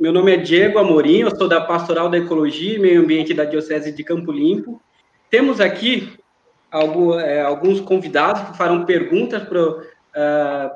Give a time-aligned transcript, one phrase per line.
[0.00, 3.44] Meu nome é Diego Amorim, eu sou da Pastoral da Ecologia e Meio Ambiente da
[3.44, 4.80] Diocese de Campo Limpo.
[5.28, 6.14] Temos aqui
[7.22, 9.84] é, alguns convidados que farão perguntas para uh,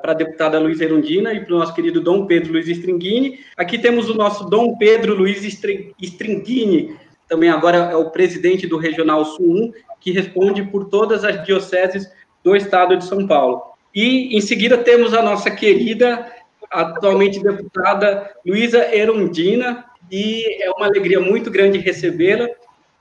[0.03, 3.39] a deputada Luiz Erundina e para o nosso querido Dom Pedro Luiz Stringini.
[3.57, 6.95] Aqui temos o nosso Dom Pedro Luiz Stringini,
[7.27, 12.07] também agora é o presidente do Regional Sul 1, que responde por todas as dioceses
[12.43, 13.63] do estado de São Paulo.
[13.95, 16.31] E, em seguida, temos a nossa querida,
[16.71, 22.47] atualmente deputada Luísa Erundina, e é uma alegria muito grande recebê-la.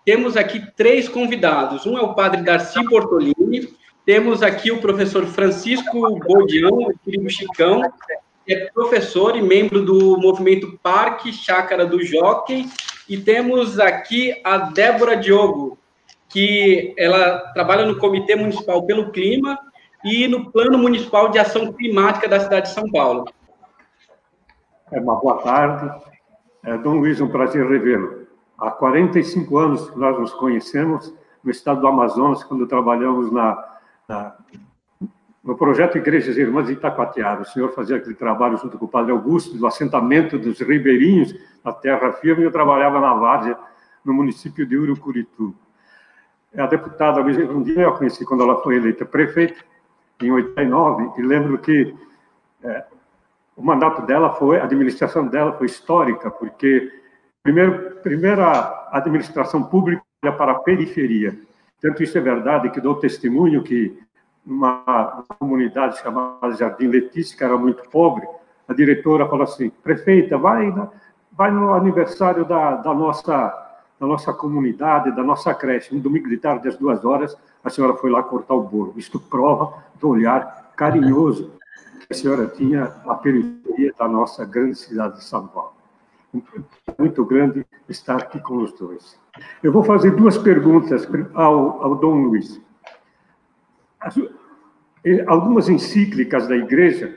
[0.04, 1.86] Temos aqui três convidados.
[1.86, 3.68] Um é o padre Darcy Bortolini,
[4.04, 7.82] temos aqui o professor Francisco Boldião, o querido Chicão,
[8.46, 12.68] que é professor e membro do movimento Parque Chácara do Jockey,
[13.08, 15.78] e temos aqui a Débora Diogo,
[16.28, 19.58] que ela trabalha no Comitê Municipal pelo Clima
[20.04, 23.24] e no Plano Municipal de Ação Climática da cidade de São Paulo.
[24.94, 25.92] É uma boa tarde.
[26.62, 28.28] É, Dom Luiz, um prazer revê-lo.
[28.56, 33.76] Há 45 anos que nós nos conhecemos no estado do Amazonas, quando trabalhamos na,
[34.08, 34.36] na
[35.42, 37.42] no projeto Igrejas Irmãs de Itacoatiara.
[37.42, 41.72] O senhor fazia aquele trabalho junto com o padre Augusto, do assentamento dos ribeirinhos na
[41.72, 43.58] terra firme, e eu trabalhava na Várzea,
[44.04, 45.52] no município de Urucuritu.
[46.56, 49.60] A deputada Luiz Erundina eu conheci quando ela foi eleita prefeita,
[50.22, 51.92] em 89, e lembro que
[52.62, 52.84] é,
[53.56, 56.90] o mandato dela foi, a administração dela foi histórica, porque
[57.42, 60.02] primeiro, primeira administração pública
[60.36, 61.38] para a periferia.
[61.80, 63.96] Tanto isso é verdade que dou testemunho que
[64.44, 68.26] numa comunidade chamada Jardim Letícia, que era muito pobre,
[68.68, 70.72] a diretora falou assim, prefeita, vai,
[71.32, 73.32] vai no aniversário da, da, nossa,
[74.00, 77.94] da nossa comunidade, da nossa creche, um domingo de tarde, às duas horas, a senhora
[77.94, 78.94] foi lá cortar o bolo.
[78.96, 81.52] Isto prova do olhar carinhoso
[82.10, 85.74] a senhora tinha à periferia da nossa grande cidade de São Paulo.
[86.98, 89.18] Muito grande estar aqui com os dois.
[89.62, 92.60] Eu vou fazer duas perguntas ao, ao Dom Luiz
[95.26, 97.16] algumas encíclicas da Igreja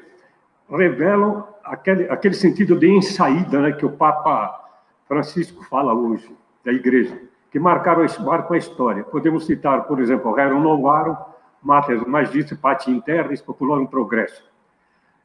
[0.70, 4.66] revelam aquele, aquele sentido de ensaída né, que o Papa
[5.08, 6.30] Francisco fala hoje,
[6.66, 7.18] da Igreja,
[7.50, 9.04] que marcaram, marcam a história.
[9.04, 11.16] Podemos citar, por exemplo, Rerum Novarum,
[11.64, 14.44] Mater Magistri Pati Internis Populorum Progresso.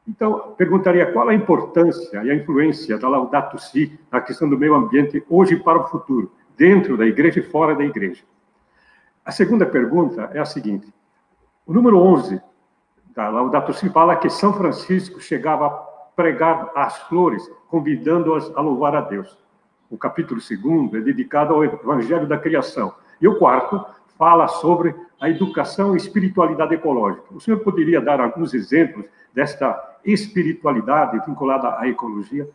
[0.07, 4.75] Então, perguntaria qual a importância e a influência da Laudato Si na questão do meio
[4.75, 8.23] ambiente hoje para o futuro, dentro da igreja e fora da igreja.
[9.23, 10.93] A segunda pergunta é a seguinte:
[11.65, 12.41] o número 11
[13.15, 15.69] da Laudato Si fala que São Francisco chegava a
[16.15, 19.37] pregar as flores, convidando-as a louvar a Deus.
[19.89, 22.93] O capítulo 2 é dedicado ao Evangelho da Criação.
[23.21, 23.85] E o quarto
[24.17, 27.25] fala sobre a educação e espiritualidade ecológica.
[27.31, 32.47] O senhor poderia dar alguns exemplos desta espiritualidade vinculada à ecologia?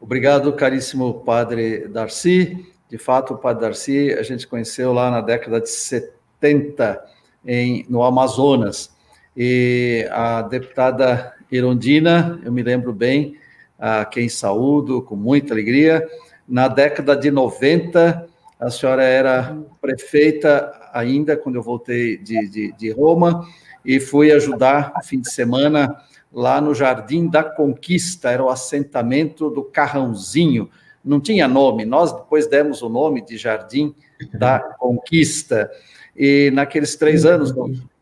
[0.00, 2.72] Obrigado, caríssimo padre Darcy.
[2.88, 7.02] De fato, o padre Darcy a gente conheceu lá na década de 70
[7.44, 8.94] em, no Amazonas.
[9.36, 13.36] E a deputada Irondina, eu me lembro bem,
[13.78, 16.06] a quem saúdo com muita alegria.
[16.46, 18.27] Na década de 90,
[18.58, 23.46] a senhora era prefeita ainda, quando eu voltei de, de, de Roma,
[23.84, 25.96] e fui ajudar no fim de semana
[26.32, 30.68] lá no Jardim da Conquista, era o assentamento do Carrãozinho,
[31.04, 33.94] não tinha nome, nós depois demos o nome de Jardim
[34.34, 35.70] da Conquista.
[36.16, 37.54] E naqueles três anos,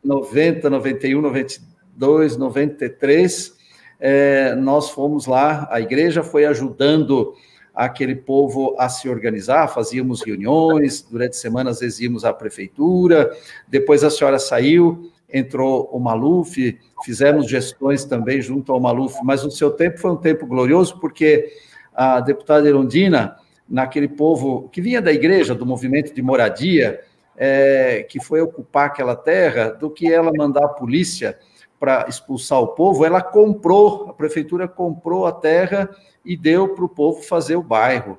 [0.03, 3.55] 90, 91, 92, 93,
[4.01, 7.35] é, nós fomos lá, a igreja foi ajudando
[7.77, 13.31] aquele povo a se organizar, fazíamos reuniões, durante semanas às vezes íamos à prefeitura,
[13.69, 19.51] depois a senhora saiu, entrou o Maluf, fizemos gestões também junto ao Maluf, mas o
[19.51, 21.53] seu tempo foi um tempo glorioso, porque
[21.95, 23.37] a deputada Erundina,
[23.69, 27.01] naquele povo que vinha da igreja, do movimento de moradia,
[27.37, 31.39] é, que foi ocupar aquela terra, do que ela mandar a polícia
[31.79, 35.91] para expulsar o povo, ela comprou, a prefeitura comprou a terra
[36.27, 38.19] e deu para o povo fazer o bairro.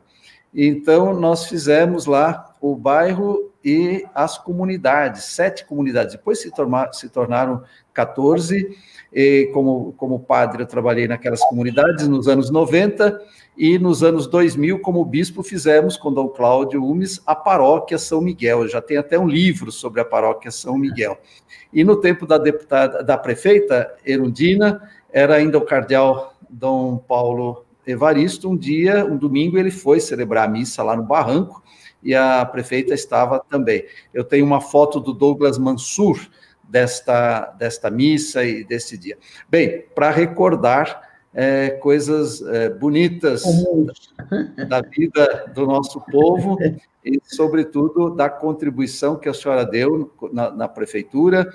[0.54, 6.16] Então, nós fizemos lá o bairro e as comunidades, sete comunidades.
[6.16, 7.62] Depois se, tornar, se tornaram
[7.94, 8.76] 14.
[9.14, 13.20] E como, como padre, eu trabalhei naquelas comunidades nos anos 90
[13.58, 18.68] e nos anos 2000, como bispo, fizemos com Dom Cláudio Umes a paróquia São Miguel.
[18.68, 21.18] Já tem até um livro sobre a paróquia São Miguel.
[21.74, 24.82] E no tempo da deputada, da prefeita Erundina,
[25.12, 28.50] era ainda o cardeal Dom Paulo Evaristo.
[28.50, 31.64] Um dia, um domingo, ele foi celebrar a missa lá no Barranco
[32.04, 33.86] e a prefeita estava também.
[34.14, 36.20] Eu tenho uma foto do Douglas Mansur
[36.64, 39.18] desta, desta missa e desse dia.
[39.50, 43.44] Bem, para recordar é, coisas é, bonitas
[44.68, 46.58] da vida do nosso povo
[47.04, 51.48] e, sobretudo, da contribuição que a senhora deu na, na prefeitura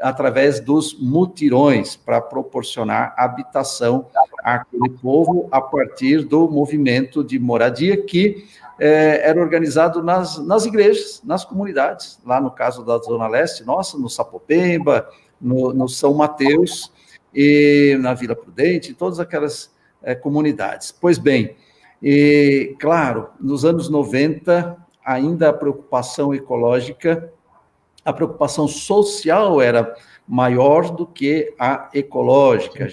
[0.00, 4.06] através dos mutirões para proporcionar habitação
[4.42, 8.44] àquele povo a partir do movimento de moradia que
[8.78, 13.98] é, era organizado nas, nas igrejas, nas comunidades, lá no caso da Zona Leste, nossa,
[13.98, 15.08] no Sapopemba,
[15.40, 16.92] no, no São Mateus,
[17.34, 19.70] e na Vila Prudente, todas aquelas
[20.02, 20.92] é, comunidades.
[20.92, 21.56] Pois bem,
[22.02, 27.32] e, claro, nos anos 90, ainda a preocupação ecológica,
[28.04, 29.94] a preocupação social era
[30.26, 32.88] maior do que a ecológica.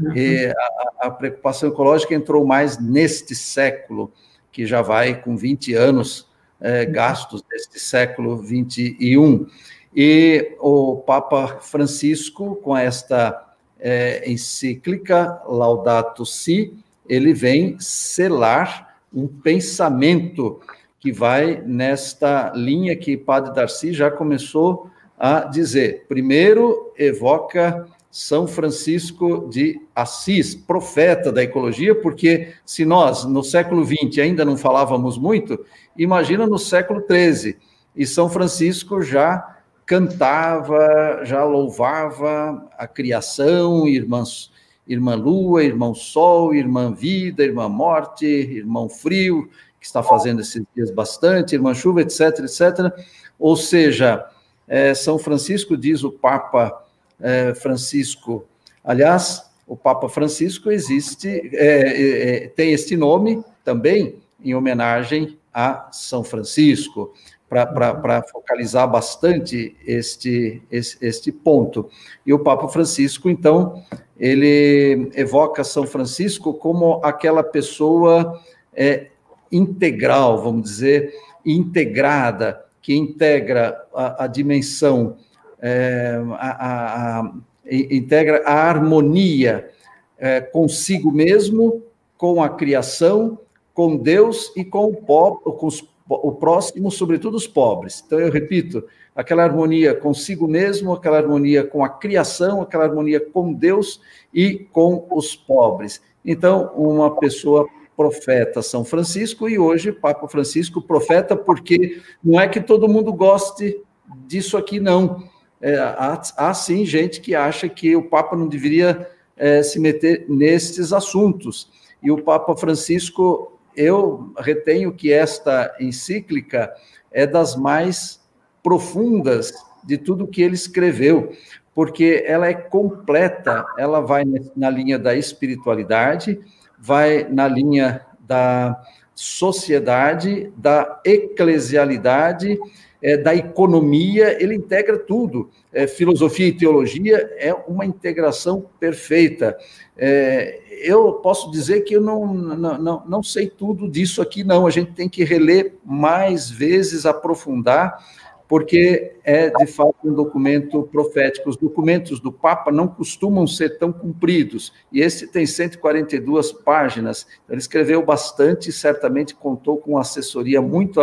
[0.00, 0.16] Uhum.
[0.16, 4.10] E a, a, preocupação ecológica entrou mais neste século,
[4.50, 6.28] que já vai com 20 anos
[6.60, 9.46] é, gastos deste século 21.
[9.94, 16.74] E o Papa Francisco, com esta é, encíclica Laudato Si,
[17.08, 20.60] ele vem selar um pensamento
[21.00, 26.04] que vai nesta linha que Padre Darcy já começou a dizer.
[26.08, 34.18] Primeiro, evoca São Francisco de Assis, profeta da ecologia, porque se nós, no século XX,
[34.18, 35.64] ainda não falávamos muito,
[35.96, 37.56] imagina no século XIII.
[37.94, 44.50] E São Francisco já cantava, já louvava a criação, irmãs,
[44.86, 49.48] irmã lua, irmão sol, irmã vida, irmã morte, irmão frio,
[49.78, 52.92] que está fazendo esses dias bastante, irmã chuva, etc, etc.
[53.38, 54.24] Ou seja,
[54.66, 56.89] é, São Francisco, diz o Papa
[57.20, 58.44] é, Francisco,
[58.84, 66.24] aliás, o Papa Francisco existe, é, é, tem este nome também em homenagem a São
[66.24, 67.12] Francisco
[67.48, 71.90] para focalizar bastante este, este, este ponto.
[72.24, 73.82] E o Papa Francisco, então,
[74.18, 78.40] ele evoca São Francisco como aquela pessoa
[78.72, 79.08] é,
[79.50, 81.12] integral, vamos dizer,
[81.44, 85.16] integrada, que integra a, a dimensão,
[85.60, 87.32] é, a, a, a,
[87.70, 89.70] integra a harmonia
[90.18, 91.82] é, consigo mesmo,
[92.16, 93.38] com a criação,
[93.72, 98.02] com Deus e com, o, com os o próximo, sobretudo os pobres.
[98.04, 98.84] Então, eu repito,
[99.14, 104.00] aquela harmonia consigo mesmo, aquela harmonia com a criação, aquela harmonia com Deus
[104.34, 106.02] e com os pobres.
[106.24, 112.60] Então, uma pessoa profeta São Francisco e hoje Papa Francisco profeta, porque não é que
[112.60, 113.80] todo mundo goste
[114.26, 115.22] disso aqui, não.
[115.60, 120.24] É, há, há, sim gente que acha que o Papa não deveria é, se meter
[120.28, 121.70] nestes assuntos.
[122.02, 126.72] E o Papa Francisco eu retenho que esta encíclica
[127.12, 128.20] é das mais
[128.62, 129.52] profundas
[129.84, 131.32] de tudo que ele escreveu,
[131.74, 134.24] porque ela é completa, ela vai
[134.56, 136.38] na linha da espiritualidade,
[136.78, 138.82] vai na linha da
[139.14, 142.58] sociedade, da eclesialidade,
[143.02, 145.50] é, da economia, ele integra tudo.
[145.72, 149.56] É, filosofia e teologia é uma integração perfeita.
[149.96, 154.66] É, eu posso dizer que eu não, não, não, não sei tudo disso aqui, não.
[154.66, 158.04] A gente tem que reler mais vezes, aprofundar,
[158.48, 161.48] porque é de fato um documento profético.
[161.48, 167.26] Os documentos do Papa não costumam ser tão compridos, e esse tem 142 páginas.
[167.48, 171.00] Ele escreveu bastante, certamente contou com assessoria muito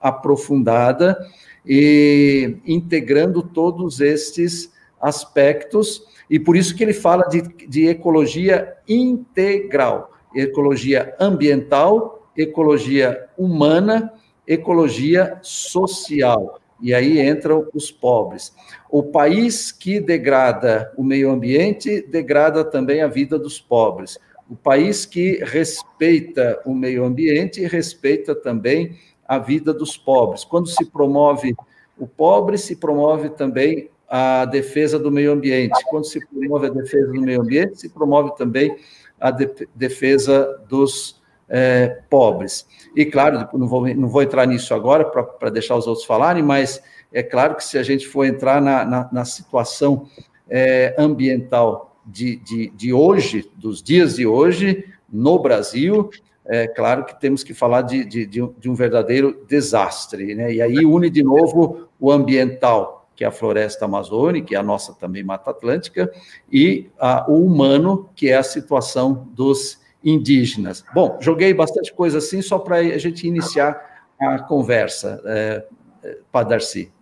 [0.00, 1.18] aprofundada
[1.66, 10.12] e integrando todos estes aspectos e por isso que ele fala de, de ecologia integral,
[10.34, 14.12] ecologia ambiental, ecologia humana,
[14.46, 16.60] ecologia social.
[16.80, 18.54] E aí entram os pobres.
[18.90, 24.18] O país que degrada o meio ambiente degrada também a vida dos pobres.
[24.48, 28.96] O país que respeita o meio ambiente respeita também
[29.28, 30.42] a vida dos pobres.
[30.42, 31.54] Quando se promove
[31.98, 35.78] o pobre, se promove também a defesa do meio ambiente.
[35.90, 38.74] Quando se promove a defesa do meio ambiente, se promove também
[39.20, 42.66] a de, defesa dos é, pobres.
[42.96, 46.82] E, claro, não vou, não vou entrar nisso agora para deixar os outros falarem, mas
[47.12, 50.06] é claro que se a gente for entrar na, na, na situação
[50.48, 56.10] é, ambiental de, de, de hoje, dos dias de hoje, no Brasil,
[56.48, 60.52] é claro que temos que falar de, de, de um verdadeiro desastre, né?
[60.52, 64.94] E aí une de novo o ambiental, que é a floresta amazônica, que a nossa
[64.94, 66.10] também Mata Atlântica,
[66.50, 70.84] e a, o humano, que é a situação dos indígenas.
[70.94, 75.66] Bom, joguei bastante coisa assim, só para a gente iniciar a conversa, é,
[76.02, 76.92] é Darcy.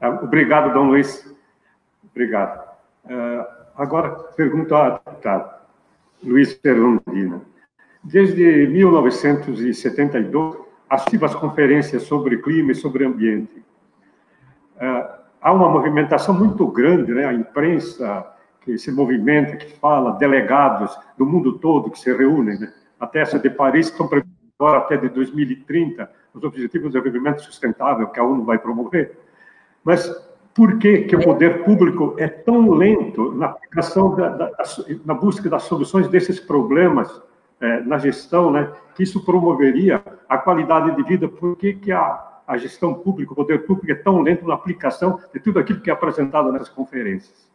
[0.00, 1.28] Ah, obrigado, Dom Luiz.
[2.10, 2.70] Obrigado.
[3.04, 5.59] Uh, Agora, pergunto ao deputado
[6.22, 7.40] Luiz Fernandina.
[8.02, 10.56] Desde 1972,
[10.88, 13.62] assisto as conferências sobre clima e sobre ambiente.
[14.76, 17.24] Uh, há uma movimentação muito grande, né?
[17.26, 18.26] a imprensa
[18.62, 22.72] que se movimenta, que fala, delegados do mundo todo que se reúnem, né?
[22.98, 24.22] a Testa de Paris, que estão
[24.58, 29.18] agora até de 2030, os Objetivos de Desenvolvimento Sustentável que a ONU vai promover.
[29.82, 30.06] Mas
[30.60, 34.52] por que, que o poder público é tão lento na aplicação, da, da,
[35.06, 37.08] na busca das soluções desses problemas
[37.58, 38.70] é, na gestão, né?
[38.94, 41.26] Que isso promoveria a qualidade de vida.
[41.26, 45.18] Por que, que a, a gestão pública, o poder público é tão lento na aplicação
[45.32, 47.48] de tudo aquilo que é apresentado nessas conferências?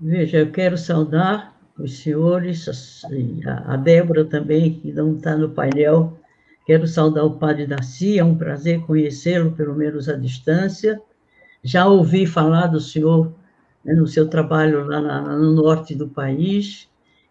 [0.00, 2.66] Veja, eu quero saudar os senhores,
[3.68, 6.17] a Débora também, que não está no painel.
[6.68, 11.00] Quero saudar o padre Daci, é um prazer conhecê-lo, pelo menos à distância.
[11.64, 13.32] Já ouvi falar do senhor
[13.82, 16.86] né, no seu trabalho lá na, no norte do país.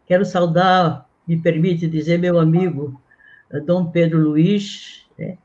[0.07, 2.99] Quero saudar, me permite dizer, meu amigo
[3.51, 5.37] eh, Dom Pedro Luiz, né,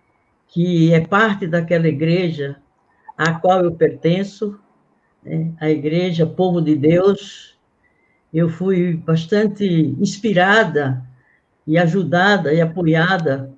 [0.48, 2.56] que é parte daquela igreja
[3.14, 4.58] à qual eu pertenço,
[5.22, 7.58] né, a Igreja Povo de Deus,
[8.32, 9.66] eu fui bastante
[10.00, 11.04] inspirada
[11.66, 13.51] e ajudada e apoiada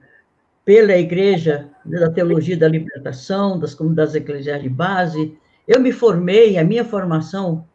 [0.64, 5.36] pela Igreja da Teologia da Libertação, das comunidades eclesiais de base.
[5.68, 7.66] Eu me formei, a minha formação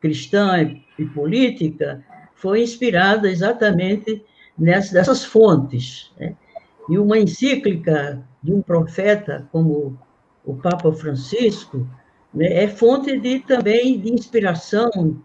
[0.00, 4.22] cristã e política foi inspirada exatamente
[4.58, 6.12] nessas fontes.
[6.18, 6.36] Né?
[6.88, 9.98] E uma encíclica de um profeta como
[10.44, 11.88] o Papa Francisco
[12.32, 15.22] né, é fonte de, também de inspiração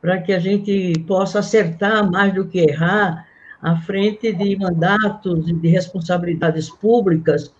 [0.00, 3.26] para que a gente possa acertar mais do que errar
[3.62, 7.52] à frente de mandatos e de responsabilidades públicas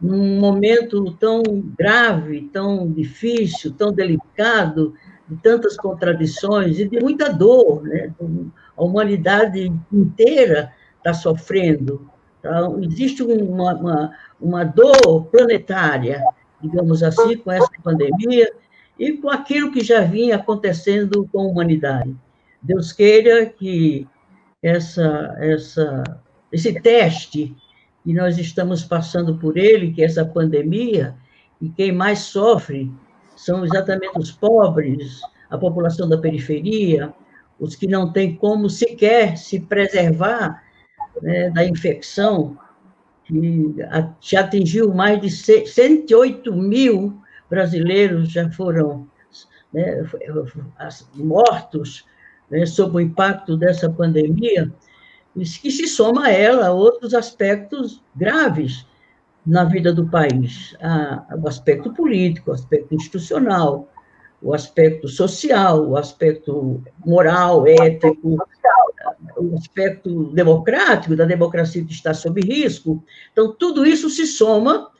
[0.00, 1.42] num momento tão
[1.76, 4.94] grave, tão difícil, tão delicado,
[5.28, 8.12] de tantas contradições e de muita dor, né?
[8.76, 12.08] A humanidade inteira está sofrendo.
[12.38, 16.22] Então, existe uma, uma, uma dor planetária,
[16.62, 18.50] digamos assim, com essa pandemia,
[18.98, 22.14] e com aquilo que já vinha acontecendo com a humanidade.
[22.60, 24.06] Deus queira que
[24.62, 26.02] essa, essa,
[26.52, 27.54] esse teste
[28.04, 31.14] que nós estamos passando por ele, que é essa pandemia,
[31.60, 32.90] e quem mais sofre
[33.36, 37.12] são exatamente os pobres, a população da periferia,
[37.58, 40.62] os que não têm como sequer se preservar
[41.20, 42.56] né, da infecção,
[43.24, 43.74] que
[44.20, 49.06] já atingiu mais de 108 mil brasileiros já foram
[49.72, 50.02] né,
[51.14, 52.04] mortos
[52.50, 54.72] né, sob o impacto dessa pandemia,
[55.34, 58.86] que se soma a ela outros aspectos graves
[59.46, 60.76] na vida do país,
[61.42, 63.88] o aspecto político, o aspecto institucional,
[64.42, 68.36] o aspecto social, o aspecto moral, ético,
[69.36, 73.02] o aspecto democrático, da democracia que está sob risco.
[73.32, 74.90] Então, tudo isso se soma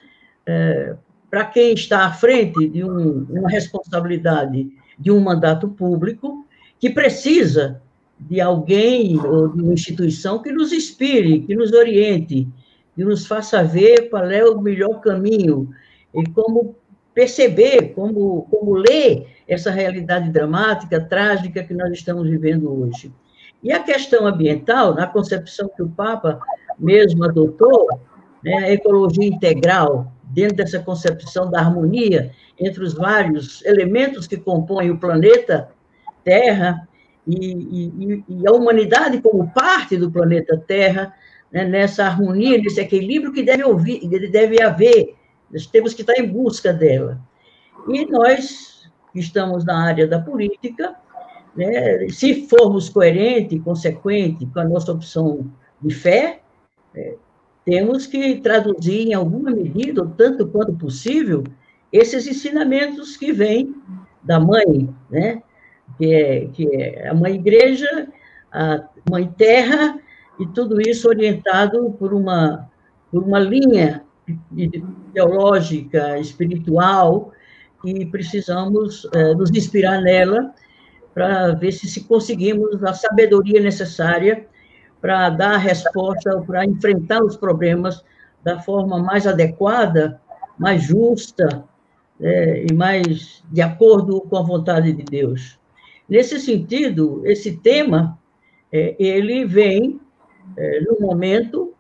[0.47, 0.97] é,
[1.31, 6.48] para quem está à frente de um, uma responsabilidade de um mandato público,
[6.79, 7.81] que precisa
[8.19, 12.49] de alguém ou de uma instituição que nos inspire, que nos oriente,
[12.95, 15.71] que nos faça ver qual é o melhor caminho
[16.15, 16.75] e como
[17.15, 23.13] perceber, como, como ler essa realidade dramática, trágica que nós estamos vivendo hoje.
[23.63, 26.41] E a questão ambiental, na concepção que o Papa
[26.79, 27.89] mesmo adotou,
[28.43, 34.91] né, a ecologia integral, dentro dessa concepção da harmonia entre os vários elementos que compõem
[34.91, 35.69] o planeta
[36.29, 36.87] Terra
[37.27, 41.15] e, e, e a humanidade como parte do planeta Terra,
[41.51, 45.15] né, nessa harmonia, nesse equilíbrio que deve, ouvir, deve haver,
[45.51, 47.19] nós temos que estar em busca dela.
[47.89, 50.95] E nós, que estamos na área da política,
[51.57, 56.41] né, se formos coerentes e consequentes com a nossa opção de fé,
[56.95, 57.15] é,
[57.65, 61.45] temos que traduzir em alguma medida, tanto quanto possível,
[61.91, 63.75] esses ensinamentos que vêm
[64.23, 65.43] da mãe, né?
[65.99, 68.09] Que, é, que é igreja,
[68.51, 69.99] a mãe terra,
[70.39, 72.71] e tudo isso orientado por uma,
[73.11, 74.05] por uma linha
[75.13, 77.33] teológica, espiritual,
[77.85, 80.53] e precisamos é, nos inspirar nela
[81.15, 84.47] para ver se, se conseguimos a sabedoria necessária
[85.01, 88.05] para dar a resposta, para enfrentar os problemas
[88.43, 90.21] da forma mais adequada,
[90.59, 91.65] mais justa
[92.21, 95.58] é, e mais de acordo com a vontade de Deus.
[96.09, 98.19] Nesse sentido, esse tema,
[98.73, 100.01] é, ele vem
[100.57, 101.75] é, no momento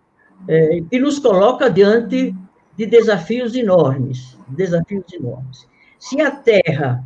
[0.46, 2.34] é, que nos coloca diante
[2.76, 5.66] de desafios enormes, desafios enormes.
[5.98, 7.04] Se a Terra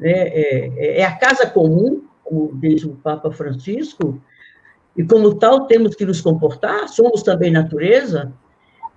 [0.00, 4.20] é, é, é a casa comum, como diz o Papa Francisco,
[4.96, 8.32] e como tal temos que nos comportar, somos também natureza,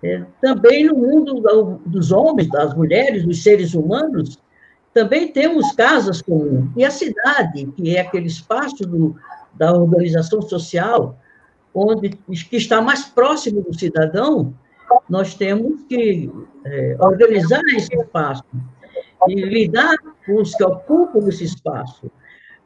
[0.01, 1.41] é, também no mundo
[1.85, 4.37] dos homens, das mulheres, dos seres humanos,
[4.93, 6.69] também temos casas comuns.
[6.77, 9.15] E a cidade, que é aquele espaço do,
[9.53, 11.17] da organização social,
[11.73, 14.53] onde que está mais próximo do cidadão,
[15.09, 16.29] nós temos que
[16.65, 18.43] é, organizar esse espaço
[19.27, 19.95] e lidar
[20.25, 22.11] com os que ocupam esse espaço,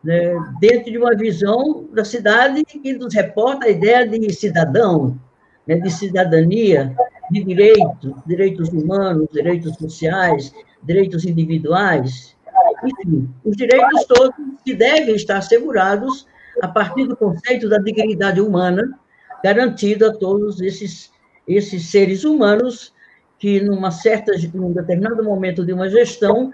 [0.03, 5.17] né, dentro de uma visão da cidade que nos reporta a ideia de cidadão,
[5.65, 6.95] né, de cidadania,
[7.31, 10.53] de direitos, direitos humanos, direitos sociais,
[10.83, 12.35] direitos individuais,
[12.83, 16.27] enfim, os direitos todos que devem estar assegurados
[16.61, 18.97] a partir do conceito da dignidade humana,
[19.43, 21.11] garantido a todos esses,
[21.47, 22.93] esses seres humanos
[23.39, 26.53] que, numa certa, num determinado momento de uma gestão,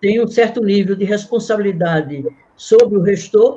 [0.00, 2.24] tem um certo nível de responsabilidade
[2.56, 3.02] sobre o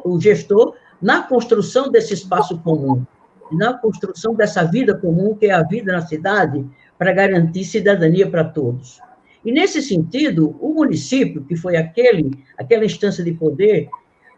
[0.05, 3.05] o gestor na construção desse espaço comum,
[3.51, 6.65] na construção dessa vida comum, que é a vida na cidade,
[6.97, 8.99] para garantir cidadania para todos.
[9.43, 13.89] E, nesse sentido, o município, que foi aquele, aquela instância de poder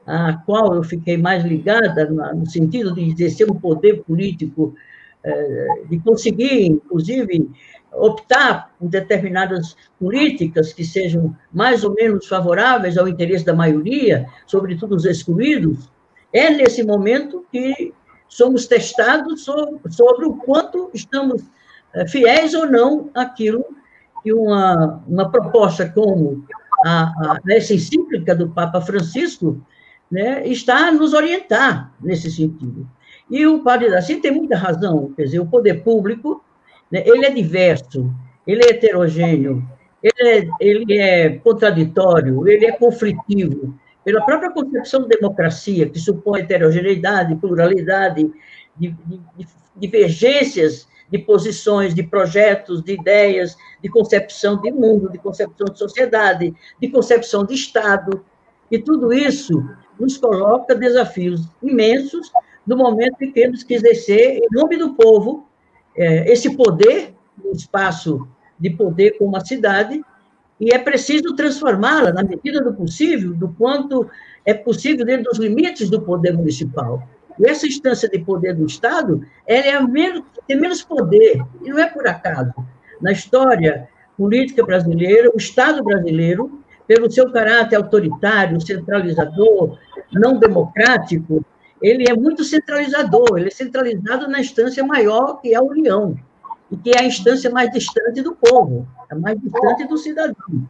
[0.05, 4.75] a qual eu fiquei mais ligada, no sentido de exercer um poder político,
[5.23, 7.49] eh, de conseguir, inclusive,
[7.93, 14.95] optar por determinadas políticas que sejam mais ou menos favoráveis ao interesse da maioria, sobretudo
[14.95, 15.89] os excluídos,
[16.33, 17.93] é nesse momento que
[18.27, 21.43] somos testados sobre, o quanto estamos
[21.93, 23.63] eh, fiéis ou não àquilo
[24.23, 26.45] que uma, uma proposta como
[26.85, 29.61] a, a, essa encíclica do Papa Francisco
[30.11, 32.87] né, está a nos orientar nesse sentido.
[33.29, 36.43] E o padre Daci tem muita razão, quer dizer, o poder público,
[36.91, 38.13] né, ele é diverso,
[38.45, 39.67] ele é heterogêneo,
[40.01, 43.73] ele é, ele é contraditório, ele é conflitivo,
[44.03, 48.31] pela própria concepção de democracia, que supõe heterogeneidade, pluralidade,
[48.75, 55.19] de, de, de divergências de posições, de projetos, de ideias, de concepção de mundo, de
[55.19, 58.25] concepção de sociedade, de concepção de Estado,
[58.71, 59.63] e tudo isso
[59.99, 62.31] nos coloca desafios imensos
[62.65, 65.47] no momento em que temos que exercer, em nome do povo,
[65.95, 67.13] é, esse poder,
[67.45, 68.27] um espaço
[68.59, 70.03] de poder como a cidade,
[70.63, 74.09] e é preciso transformá-la, na medida do possível, do quanto
[74.45, 77.05] é possível dentro dos limites do poder municipal.
[77.37, 81.79] E essa instância de poder do Estado, ela é menos, tem menos poder, e não
[81.79, 82.53] é por acaso.
[83.01, 89.77] Na história política brasileira, o Estado brasileiro pelo seu caráter autoritário, centralizador,
[90.13, 91.43] não democrático,
[91.81, 96.17] ele é muito centralizador, ele é centralizado na instância maior, que é a União,
[96.73, 100.67] e que é a instância mais distante do povo, a mais distante do cidadão.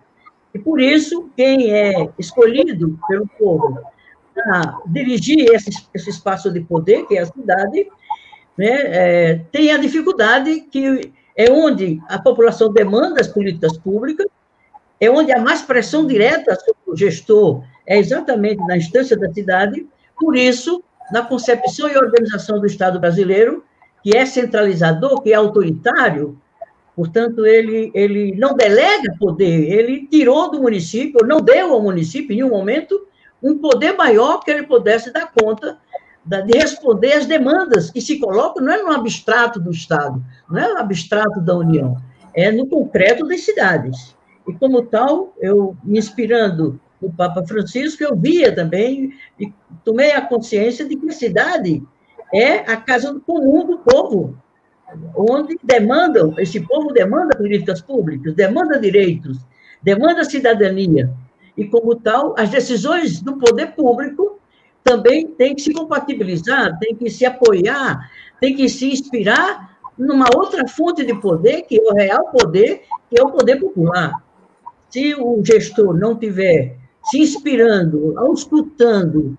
[0.53, 3.79] E por isso, quem é escolhido pelo povo
[4.35, 7.87] para dirigir esse, esse espaço de poder, que é a cidade,
[8.57, 14.27] né, é, tem a dificuldade que é onde a população demanda as políticas públicas,
[14.99, 19.87] é onde há mais pressão direta sobre o gestor, é exatamente na instância da cidade,
[20.19, 23.63] por isso, na concepção e organização do Estado brasileiro,
[24.03, 26.37] que é centralizador, que é autoritário,
[26.95, 32.37] portanto, ele, ele não delega poder, ele tirou do município, não deu ao município, em
[32.37, 33.07] nenhum momento,
[33.41, 35.77] um poder maior que ele pudesse dar conta
[36.25, 40.73] de responder às demandas que se colocam, não é no abstrato do Estado, não é
[40.73, 41.97] no abstrato da União,
[42.33, 44.15] é no concreto das cidades.
[44.47, 49.51] E, como tal, eu, me inspirando no Papa Francisco, eu via também e
[49.83, 51.83] tomei a consciência de que a cidade
[52.33, 54.35] é a casa comum do povo,
[55.15, 59.37] onde demandam, esse povo demanda políticas públicas, demanda direitos,
[59.81, 61.13] demanda cidadania.
[61.55, 64.39] E, como tal, as decisões do poder público
[64.83, 68.09] também têm que se compatibilizar, têm que se apoiar,
[68.41, 73.19] têm que se inspirar numa outra fonte de poder, que é o real poder, que
[73.19, 74.13] é o poder popular
[74.93, 79.35] se o gestor não tiver se inspirando, auscultando,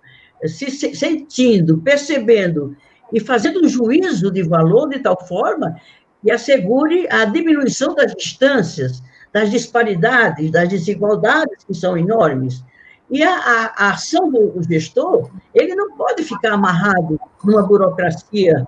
[0.48, 2.76] se sentindo, percebendo
[3.12, 5.76] e fazendo um juízo de valor de tal forma
[6.22, 9.02] que assegure a diminuição das distâncias,
[9.33, 12.64] das disparidades, das desigualdades que são enormes.
[13.11, 18.66] E a, a, ação do gestor, ele não pode ficar amarrado numa burocracia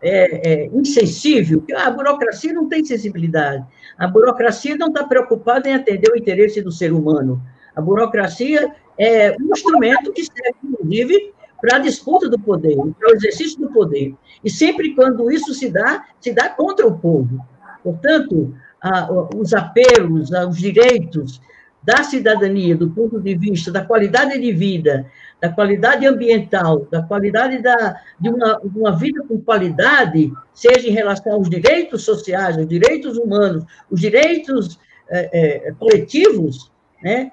[0.00, 3.64] é, é, insensível, a burocracia não tem sensibilidade.
[3.96, 7.40] A burocracia não está preocupada em atender o interesse do ser humano.
[7.74, 13.14] A burocracia é um instrumento que serve, inclusive, para a disputa do poder, para o
[13.14, 14.14] exercício do poder.
[14.44, 17.38] E sempre quando isso se dá, se dá contra o povo.
[17.82, 21.40] Portanto, a, os apelos aos direitos
[21.82, 25.06] da cidadania, do ponto de vista da qualidade de vida,
[25.40, 31.32] da qualidade ambiental, da qualidade da, de, uma, uma vida com qualidade, seja em relação
[31.32, 34.78] aos direitos sociais, os direitos humanos, os direitos
[35.10, 36.70] é, é, coletivos,
[37.02, 37.32] né,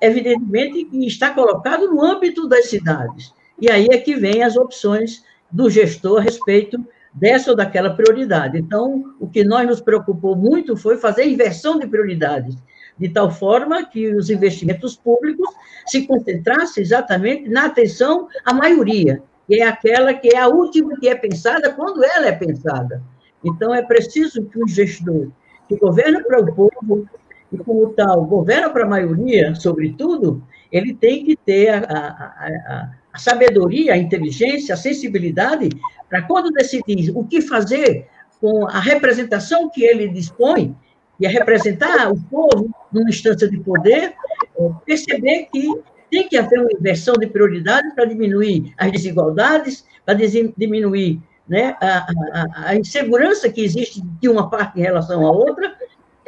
[0.00, 3.32] evidentemente que está colocado no âmbito das cidades.
[3.60, 8.58] E aí é que vem as opções do gestor a respeito dessa ou daquela prioridade.
[8.58, 12.56] Então, o que nós nos preocupou muito foi fazer inversão de prioridades
[12.98, 15.48] de tal forma que os investimentos públicos
[15.86, 21.08] se concentrassem exatamente na atenção à maioria, que é aquela que é a última que
[21.08, 23.02] é pensada quando ela é pensada.
[23.44, 25.28] Então, é preciso que o gestor
[25.68, 27.08] que governa para o povo,
[27.52, 32.90] e como tal, governa para a maioria, sobretudo, ele tem que ter a, a, a,
[33.12, 35.68] a sabedoria, a inteligência, a sensibilidade
[36.08, 38.06] para quando decidir o que fazer
[38.40, 40.76] com a representação que ele dispõe,
[41.18, 44.14] e a representar o povo numa instância de poder,
[44.58, 45.68] é, perceber que
[46.10, 51.98] tem que haver uma inversão de prioridades para diminuir as desigualdades, para diminuir né, a,
[51.98, 55.74] a, a, insegurança que existe de uma parte em relação à outra.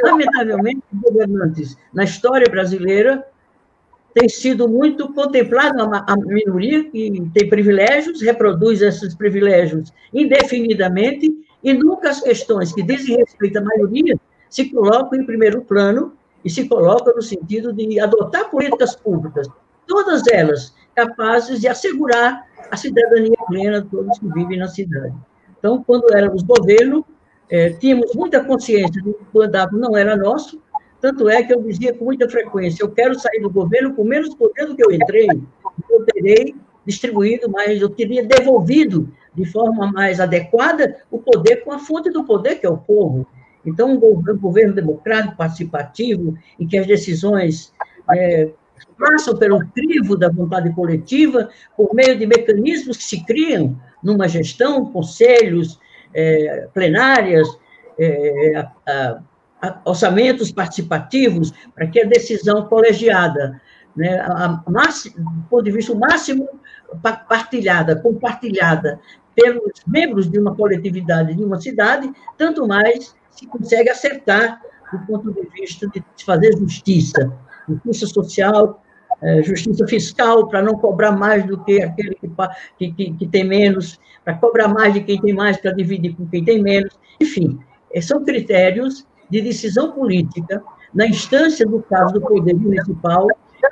[0.03, 3.25] Lamentavelmente, os governantes na história brasileira
[4.15, 11.33] têm sido muito contemplados a, a minoria que tem privilégios, reproduz esses privilégios indefinidamente,
[11.63, 16.13] e nunca as questões que dizem respeito à maioria se colocam em primeiro plano
[16.45, 19.49] e se colocam no sentido de adotar políticas públicas,
[19.87, 25.15] todas elas capazes de assegurar a cidadania plena de todos que vivem na cidade.
[25.59, 27.05] Então, quando éramos governo,
[27.51, 30.61] eh, tínhamos muita consciência de que o mandato não era nosso,
[31.01, 34.35] tanto é que eu dizia com muita frequência, eu quero sair do governo com menos
[34.35, 35.29] poder do que eu entrei,
[35.91, 41.79] eu terei distribuído mais, eu teria devolvido de forma mais adequada o poder com a
[41.79, 43.27] fonte do poder, que é o povo.
[43.65, 47.73] Então, um governo democrático, participativo, em que as decisões
[48.15, 48.49] é,
[48.99, 54.91] passam pelo crivo da vontade coletiva, por meio de mecanismos que se criam numa gestão,
[54.91, 55.79] conselhos,
[56.19, 57.49] é, plenárias,
[57.97, 59.21] é, a,
[59.63, 63.61] a, orçamentos participativos, para que a decisão colegiada,
[63.97, 66.49] né, a, a do ponto de vista máximo
[67.29, 68.99] partilhada, compartilhada
[69.35, 74.61] pelos membros de uma coletividade, de uma cidade, tanto mais se consegue acertar
[74.93, 77.33] do ponto de vista de fazer justiça,
[77.69, 78.83] justiça social,
[79.43, 82.17] justiça fiscal, para não cobrar mais do que aquele
[82.79, 86.27] que, que, que tem menos, para cobrar mais de quem tem mais, para dividir com
[86.27, 86.99] quem tem menos.
[87.21, 87.59] Enfim,
[87.93, 90.63] é, são critérios de decisão política
[90.95, 93.27] na instância do caso do poder municipal,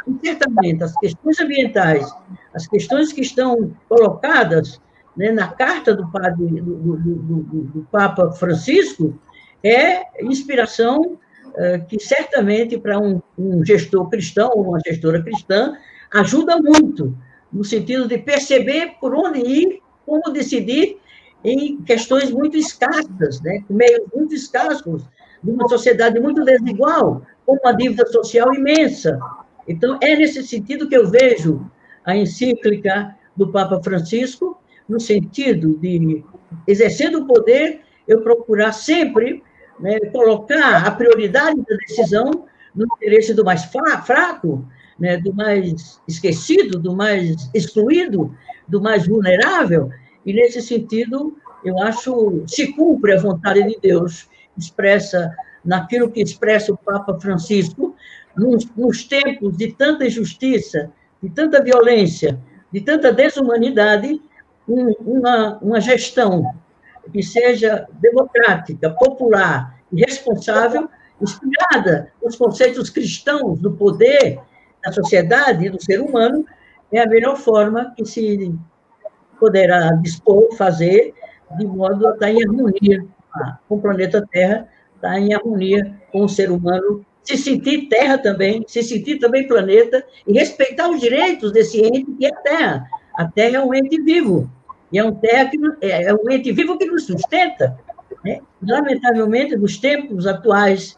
[0.07, 2.15] e certamente as questões ambientais,
[2.55, 4.81] as questões que estão colocadas
[5.17, 9.19] né, na carta do, padre, do, do, do, Papa Francisco,
[9.65, 11.19] é inspiração
[11.89, 15.75] que certamente para um, um, gestor cristão ou uma gestora cristã
[16.13, 17.17] ajuda muito
[17.53, 20.99] no sentido de perceber por onde ir, como decidir
[21.43, 25.03] em questões muito escassas, né, meios muito escassos,
[25.43, 29.19] de uma sociedade muito desigual, com uma dívida social imensa.
[29.67, 31.71] Então, é nesse sentido que eu vejo
[32.05, 36.25] a encíclica do Papa Francisco, no sentido de,
[36.67, 39.43] exercendo o poder, eu procurar sempre
[39.79, 44.67] né, colocar a prioridade da decisão no interesse do mais fraco,
[44.99, 48.35] né, do mais esquecido, do mais excluído,
[48.67, 49.91] do mais vulnerável,
[50.25, 55.35] e nesse sentido, eu acho, se cumpre a vontade de Deus, expressa
[55.65, 57.95] naquilo que expressa o Papa Francisco,
[58.37, 60.91] nos, nos tempos de tanta injustiça,
[61.23, 62.39] de tanta violência,
[62.73, 64.21] de tanta desumanidade,
[64.69, 66.45] um, uma, uma gestão
[67.13, 70.89] que seja democrática, popular e responsável,
[71.21, 74.39] inspirada nos conceitos cristãos do poder
[74.85, 76.45] da sociedade e do ser humano,
[76.93, 78.55] é a melhor forma que se
[79.39, 81.15] poderá dispor, fazer,
[81.59, 83.05] de modo a estar em harmonia
[83.69, 88.65] com o planeta Terra, estar em harmonia com o ser humano, se sentir terra também,
[88.69, 92.87] se sentir também planeta, e respeitar os direitos desse ente que é a Terra.
[93.15, 94.49] A Terra é um ente vivo,
[94.93, 97.79] e é um, técnico, é, é um ente vivo que nos sustenta.
[98.25, 98.41] Né?
[98.63, 100.97] Lamentavelmente, nos tempos atuais,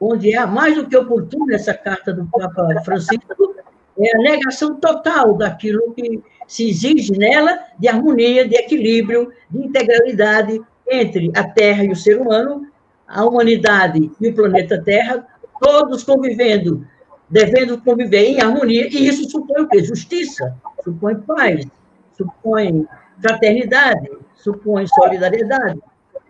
[0.00, 3.54] onde é mais do que oportuna essa carta do Papa Francisco,
[3.98, 10.60] é a negação total daquilo que se exige nela de harmonia, de equilíbrio, de integralidade
[10.90, 12.66] entre a Terra e o ser humano,
[13.06, 15.26] a humanidade e o planeta Terra,
[15.60, 16.86] todos convivendo,
[17.30, 19.82] devendo conviver em harmonia, e isso supõe o quê?
[19.82, 21.66] Justiça, supõe paz,
[22.16, 22.86] supõe
[23.24, 25.80] Fraternidade supõe solidariedade,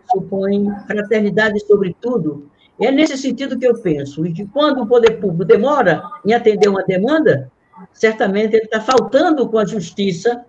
[0.09, 5.43] supõe fraternidade sobretudo, É nesse sentido que eu penso, e que quando o poder público
[5.45, 7.51] demora em atender uma demanda,
[7.91, 10.45] certamente ele está faltando com a justiça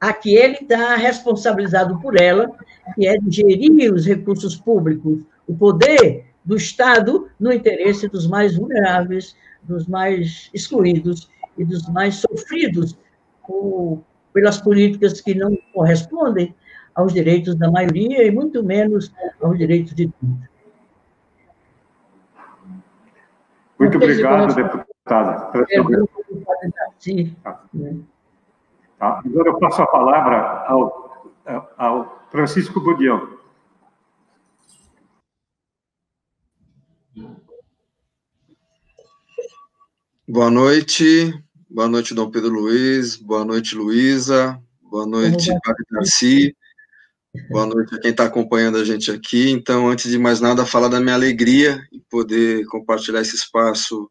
[0.00, 2.50] a que ele está responsabilizado por ela,
[2.94, 9.36] que é gerir os recursos públicos, o poder do Estado no interesse dos mais vulneráveis,
[9.62, 12.96] dos mais excluídos e dos mais sofridos.
[13.46, 14.02] Por,
[14.36, 16.54] pelas políticas que não correspondem
[16.94, 20.36] aos direitos da maioria e muito menos aos direitos de todos.
[23.78, 25.50] Muito obrigado, deputada.
[26.98, 27.34] Sim.
[27.42, 27.64] Tá.
[28.98, 29.22] Tá.
[29.24, 31.34] Agora eu passo a palavra ao,
[31.78, 33.38] ao Francisco Budião.
[40.28, 41.32] Boa noite,
[41.76, 46.56] boa noite, Dom Pedro Luiz, boa noite, Luísa, boa noite, Padre Darcy,
[47.50, 49.50] boa noite a quem está acompanhando a gente aqui.
[49.50, 54.10] Então, antes de mais nada, falar da minha alegria em poder compartilhar esse espaço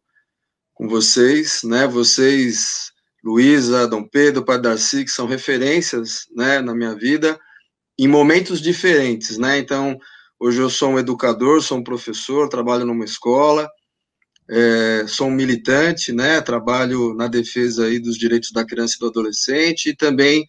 [0.74, 1.88] com vocês, né?
[1.88, 2.92] Vocês
[3.24, 7.36] Luísa, Dom Pedro, Padre Darcy, que são referências, né, na minha vida,
[7.98, 9.98] em momentos diferentes, né, então,
[10.38, 13.68] hoje eu sou um educador, sou um professor, trabalho numa escola,
[14.48, 19.08] é, sou um militante, né, trabalho na defesa aí dos direitos da criança e do
[19.08, 20.46] adolescente, e também,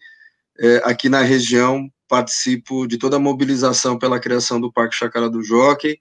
[0.59, 5.43] é, aqui na região, participo de toda a mobilização pela criação do Parque Chacara do
[5.43, 5.99] Jockey,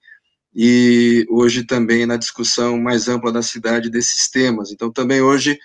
[0.55, 4.71] e hoje também na discussão mais ampla da cidade desses temas.
[4.73, 5.59] Então, também hoje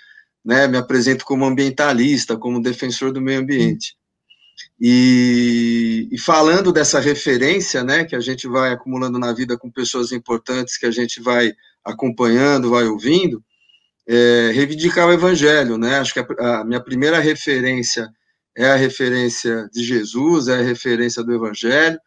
[0.43, 3.95] né, me apresento como ambientalista, como defensor do meio ambiente.
[4.79, 10.11] E, e, falando dessa referência, né, que a gente vai acumulando na vida com pessoas
[10.11, 13.43] importantes que a gente vai acompanhando, vai ouvindo,
[14.07, 18.09] é, reivindicar o evangelho, né, acho que a, a, minha primeira referência
[18.57, 21.99] é a referência de Jesus, é a referência do evangelho,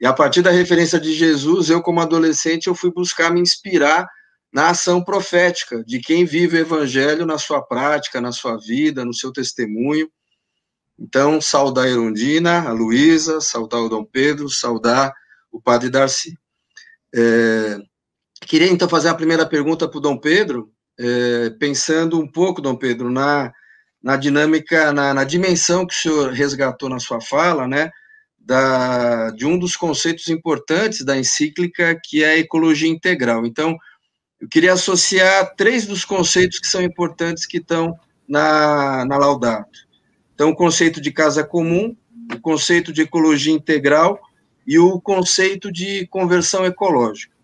[0.00, 4.06] e a partir da referência de Jesus, eu como adolescente, eu fui buscar me inspirar
[4.52, 9.14] na ação profética de quem vive o evangelho na sua prática, na sua vida, no
[9.14, 10.10] seu testemunho.
[10.98, 15.12] Então, saudar a Erundina, a Luísa, saudar o Dom Pedro, saudar
[15.50, 16.38] o Padre Darcy.
[17.14, 17.78] É,
[18.40, 22.76] queria então fazer a primeira pergunta para o Dom Pedro, é, pensando um pouco, Dom
[22.76, 23.52] Pedro, na,
[24.02, 27.90] na dinâmica, na, na, dimensão que o senhor resgatou na sua fala, né,
[28.38, 33.44] da, de um dos conceitos importantes da encíclica, que é a ecologia integral.
[33.44, 33.76] Então,
[34.40, 39.86] eu queria associar três dos conceitos que são importantes que estão na, na Laudato.
[40.34, 41.96] Então, o conceito de casa comum,
[42.32, 44.20] o conceito de ecologia integral
[44.66, 47.35] e o conceito de conversão ecológica.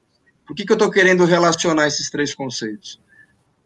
[0.52, 3.00] Por que, que eu estou querendo relacionar esses três conceitos?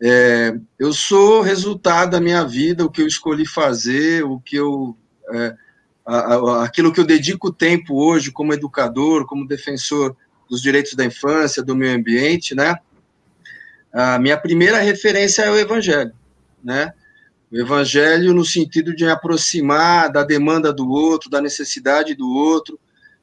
[0.01, 4.96] É, eu sou resultado da minha vida, o que eu escolhi fazer, o que eu,
[5.33, 5.57] é,
[6.07, 10.16] a, a, aquilo que eu dedico tempo hoje como educador, como defensor
[10.49, 12.77] dos direitos da infância, do meio ambiente, né?
[13.92, 16.12] a minha primeira referência é o Evangelho,
[16.62, 16.92] né?
[17.51, 22.79] O Evangelho no sentido de me aproximar da demanda do outro, da necessidade do outro,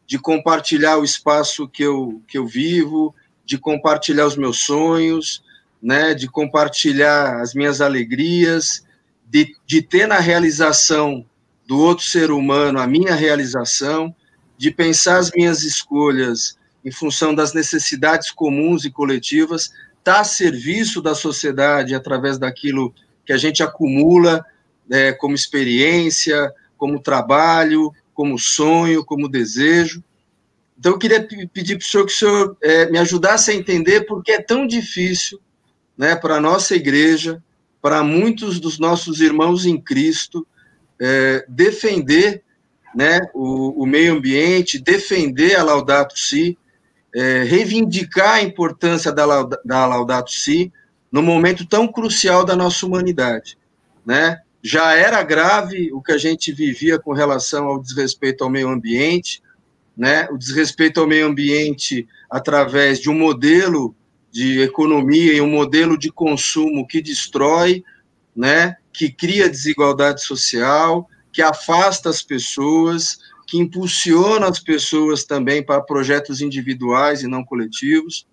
[0.05, 3.15] de compartilhar o espaço que eu, que eu vivo,
[3.45, 5.43] de compartilhar os meus sonhos,
[5.81, 6.13] né?
[6.13, 8.85] De compartilhar as minhas alegrias,
[9.25, 11.25] de, de ter na realização
[11.67, 14.15] do outro ser humano a minha realização,
[14.57, 21.01] de pensar as minhas escolhas em função das necessidades comuns e coletivas, está a serviço
[21.01, 22.93] da sociedade através daquilo
[23.25, 24.45] que a gente acumula
[24.87, 30.03] né, como experiência, como trabalho, como sonho, como desejo.
[30.77, 34.01] Então, eu queria pedir para o senhor que o senhor é, me ajudasse a entender
[34.01, 35.39] por que é tão difícil
[35.97, 37.41] né, para a nossa igreja,
[37.81, 40.45] para muitos dos nossos irmãos em Cristo,
[40.99, 42.43] é, defender
[42.95, 46.57] né, o, o, meio ambiente, defender a Laudato Si,
[47.13, 50.71] é, reivindicar a importância da, da Laudato Si
[51.11, 53.57] no momento tão crucial da nossa humanidade,
[54.05, 54.39] né?
[54.65, 59.43] Já era grave o que a gente vivia com relação ao desrespeito ao meio ambiente,
[59.95, 60.27] né?
[60.31, 63.95] O desrespeito ao meio ambiente através de um modelo
[64.31, 67.83] de economia e um modelo de consumo que destrói,
[68.35, 68.75] né?
[68.91, 76.41] Que cria desigualdade social, que afasta as pessoas, que impulsiona as pessoas também para projetos
[76.41, 78.27] individuais e não coletivos.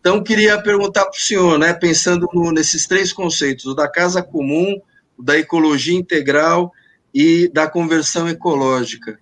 [0.00, 4.22] Então, queria perguntar para o senhor, né, pensando no, nesses três conceitos, o da casa
[4.22, 4.80] comum,
[5.16, 6.72] o da ecologia integral
[7.12, 9.20] e da conversão ecológica.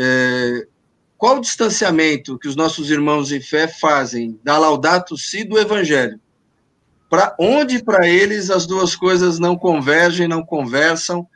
[0.00, 0.66] É,
[1.18, 6.18] qual o distanciamento que os nossos irmãos em fé fazem da Laudato Si do Evangelho?
[7.10, 11.28] Para onde para eles as duas coisas não convergem, não conversam,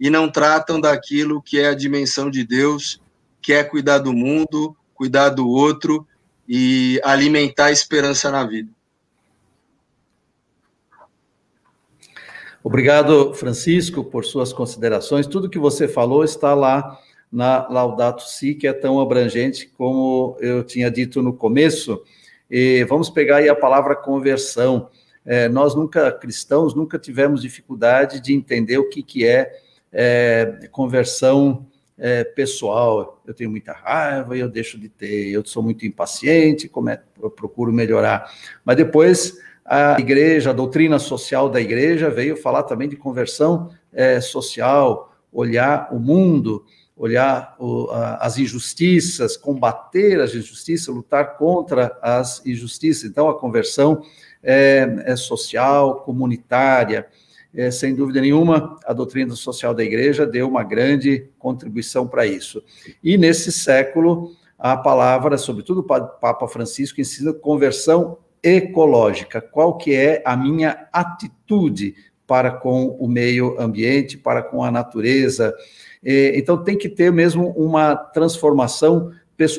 [0.00, 3.00] e não tratam daquilo que é a dimensão de Deus,
[3.42, 6.06] que é cuidar do mundo, cuidar do outro
[6.48, 8.70] e alimentar a esperança na vida.
[12.62, 15.26] Obrigado, Francisco, por suas considerações.
[15.26, 16.98] Tudo que você falou está lá
[17.30, 22.02] na Laudato Si, que é tão abrangente como eu tinha dito no começo.
[22.50, 24.88] E vamos pegar aí a palavra conversão.
[25.24, 29.52] É, nós nunca, cristãos, nunca tivemos dificuldade de entender o que, que é,
[29.92, 31.66] é conversão
[31.98, 33.20] é, pessoal.
[33.26, 35.28] Eu tenho muita raiva e eu deixo de ter.
[35.28, 38.32] Eu sou muito impaciente, como é, eu procuro melhorar.
[38.64, 44.18] Mas depois a igreja, a doutrina social da igreja veio falar também de conversão é,
[44.18, 46.64] social, olhar o mundo,
[46.98, 53.08] olhar o, a, as injustiças, combater as injustiças, lutar contra as injustiças.
[53.08, 54.02] Então, a conversão
[54.42, 57.06] é, é social, comunitária.
[57.54, 62.62] É, sem dúvida nenhuma, a doutrina social da igreja deu uma grande contribuição para isso.
[63.02, 70.22] E nesse século, a palavra, sobretudo o Papa Francisco, ensina conversão ecológica, qual que é
[70.24, 71.94] a minha atitude
[72.28, 75.54] para com o meio ambiente, para com a natureza.
[76.04, 79.10] Então tem que ter mesmo uma transformação,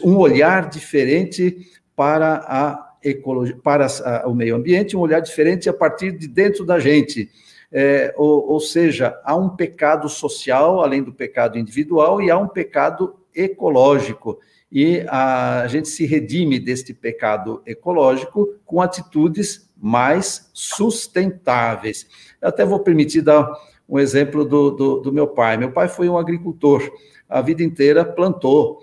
[0.03, 3.87] um olhar diferente para a ecologia, para
[4.27, 7.29] o meio ambiente, um olhar diferente a partir de dentro da gente.
[7.71, 12.47] É, ou, ou, seja, há um pecado social, além do pecado individual, e há um
[12.47, 14.39] pecado ecológico
[14.71, 22.07] e a gente se redime deste pecado ecológico com atitudes mais sustentáveis.
[22.41, 23.49] Eu até vou permitir dar
[23.87, 25.57] um exemplo do, do, do meu pai.
[25.57, 26.81] Meu pai foi um agricultor,
[27.27, 28.81] a vida inteira plantou,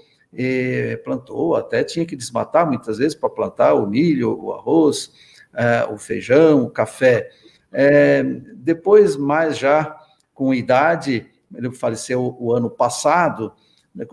[1.04, 5.12] plantou, até tinha que desmatar muitas vezes para plantar o milho, o arroz,
[5.54, 7.30] é, o feijão, o café.
[7.72, 8.22] É,
[8.54, 9.96] depois, mais já
[10.34, 13.52] com idade, ele faleceu o ano passado,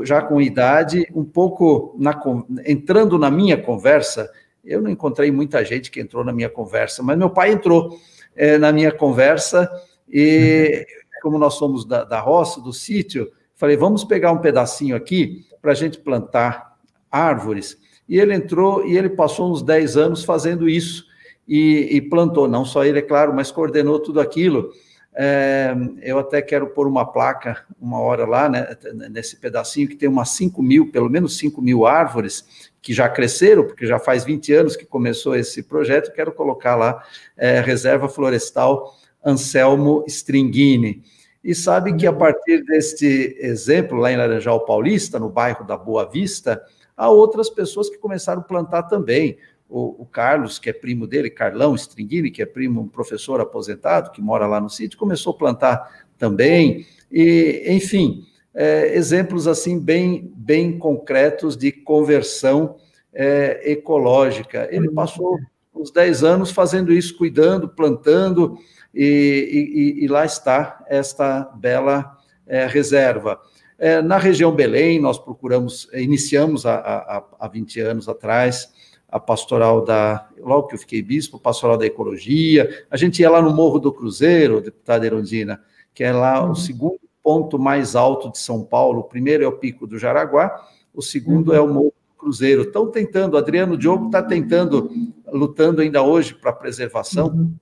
[0.01, 2.19] já com idade, um pouco na,
[2.65, 4.31] entrando na minha conversa,
[4.63, 7.99] eu não encontrei muita gente que entrou na minha conversa, mas meu pai entrou
[8.35, 9.69] é, na minha conversa
[10.07, 10.85] e,
[11.21, 15.71] como nós somos da, da roça, do sítio, falei, vamos pegar um pedacinho aqui para
[15.71, 16.77] a gente plantar
[17.11, 17.77] árvores.
[18.07, 21.05] E ele entrou e ele passou uns 10 anos fazendo isso
[21.47, 24.71] e, e plantou, não só ele, é claro, mas coordenou tudo aquilo.
[25.15, 28.75] É, eu até quero pôr uma placa uma hora lá, né,
[29.11, 33.63] nesse pedacinho, que tem umas 5 mil, pelo menos 5 mil árvores que já cresceram,
[33.65, 37.01] porque já faz 20 anos que começou esse projeto, quero colocar lá
[37.37, 38.93] é, Reserva Florestal
[39.25, 41.01] Anselmo Stringini.
[41.41, 46.09] E sabe que a partir deste exemplo, lá em Laranjal Paulista, no bairro da Boa
[46.09, 46.61] Vista,
[46.95, 49.37] há outras pessoas que começaram a plantar também.
[49.69, 54.11] O, o, Carlos, que é primo dele, Carlão Stringini, que é primo, um professor aposentado,
[54.11, 60.31] que mora lá no sítio, começou a plantar também, e, enfim, é, exemplos assim bem,
[60.35, 62.75] bem concretos de conversão
[63.13, 64.67] é, ecológica.
[64.71, 64.95] Ele uhum.
[64.95, 65.39] passou
[65.73, 68.57] uns 10 anos fazendo isso, cuidando, plantando,
[68.93, 73.39] e, e, e lá está esta bela é, reserva.
[73.79, 78.71] É, na região Belém, nós procuramos, iniciamos há, há, há 20 anos atrás,
[79.09, 82.85] a pastoral da, logo que eu fiquei bispo, pastoral da ecologia.
[82.89, 85.61] A gente ia lá no Morro do Cruzeiro, deputada Erondina,
[85.93, 86.51] que é lá uhum.
[86.51, 88.99] o segundo ponto mais alto de São Paulo.
[88.99, 91.55] O primeiro é o Pico do Jaraguá, o segundo uhum.
[91.55, 92.63] é o Morro do Cruzeiro.
[92.63, 94.91] Estão tentando, Adriano Diogo está tentando,
[95.27, 97.53] lutando ainda hoje para a preservação uhum.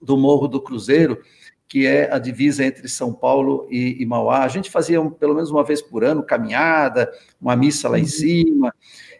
[0.00, 1.18] do Morro do Cruzeiro,
[1.68, 4.44] que é a divisa entre São Paulo e, e Mauá.
[4.44, 8.02] A gente fazia um, pelo menos uma vez por ano caminhada, uma missa lá em
[8.02, 8.08] uhum.
[8.08, 8.74] cima.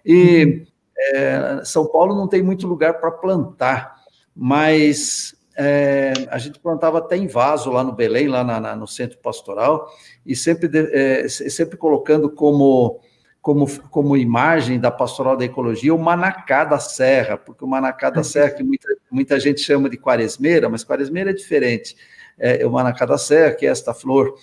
[0.07, 0.64] E.
[1.03, 3.96] É, São Paulo não tem muito lugar para plantar,
[4.37, 8.87] mas é, a gente plantava até em vaso lá no Belém, lá na, na, no
[8.87, 9.89] centro pastoral,
[10.25, 13.01] e sempre, é, sempre colocando como,
[13.43, 18.23] como, como imagem da pastoral da ecologia o manacá da serra, porque o manacá da
[18.23, 21.97] serra, que muita, muita gente chama de quaresmeira, mas quaresmeira é diferente.
[22.39, 24.35] É, o manacá da serra, que é esta flor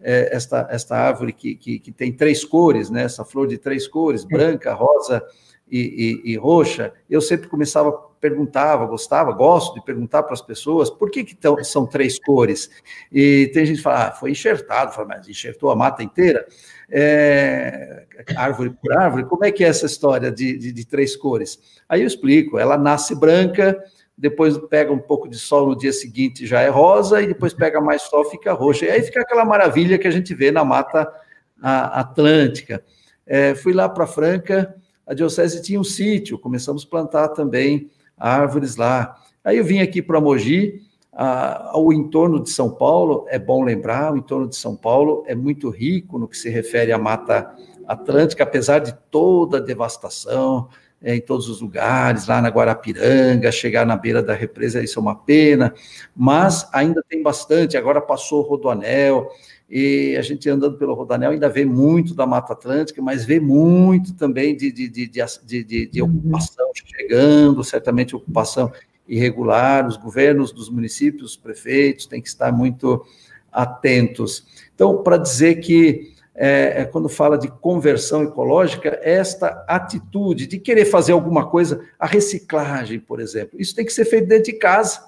[0.00, 3.04] é, esta, esta árvore que, que, que, tem três cores, né?
[3.04, 5.24] essa flor de três cores, branca, rosa
[5.70, 7.90] e, e, e roxa, eu sempre começava,
[8.24, 12.70] perguntava, gostava, gosto de perguntar para as pessoas por que, que tão, são três cores.
[13.12, 16.46] E tem gente que fala, ah, foi enxertado, fala, mas enxertou a mata inteira,
[16.90, 21.58] é, árvore por árvore, como é que é essa história de, de, de três cores?
[21.86, 23.78] Aí eu explico, ela nasce branca,
[24.16, 27.78] depois pega um pouco de sol no dia seguinte já é rosa, e depois pega
[27.78, 28.86] mais sol fica roxa.
[28.86, 31.12] E aí fica aquela maravilha que a gente vê na Mata
[31.60, 32.82] Atlântica.
[33.26, 34.74] É, fui lá para Franca,
[35.06, 39.16] a diocese tinha um sítio, começamos a plantar também árvores lá.
[39.42, 40.80] Aí eu vim aqui para Mogi,
[41.12, 45.34] a, o entorno de São Paulo, é bom lembrar, o entorno de São Paulo é
[45.34, 47.54] muito rico no que se refere à Mata
[47.86, 50.68] Atlântica, apesar de toda a devastação,
[51.02, 55.02] é, em todos os lugares, lá na Guarapiranga, chegar na beira da represa, isso é
[55.02, 55.74] uma pena,
[56.16, 59.28] mas ainda tem bastante, agora passou o Rodoanel,
[59.76, 64.14] e a gente andando pelo Rodanel ainda vê muito da Mata Atlântica, mas vê muito
[64.14, 65.10] também de, de, de,
[65.44, 66.10] de, de uhum.
[66.10, 68.70] ocupação chegando, certamente ocupação
[69.08, 73.04] irregular, os governos dos municípios, os prefeitos têm que estar muito
[73.50, 74.46] atentos.
[74.76, 80.84] Então, para dizer que é, é, quando fala de conversão ecológica, esta atitude de querer
[80.84, 85.00] fazer alguma coisa, a reciclagem, por exemplo, isso tem que ser feito dentro de casa.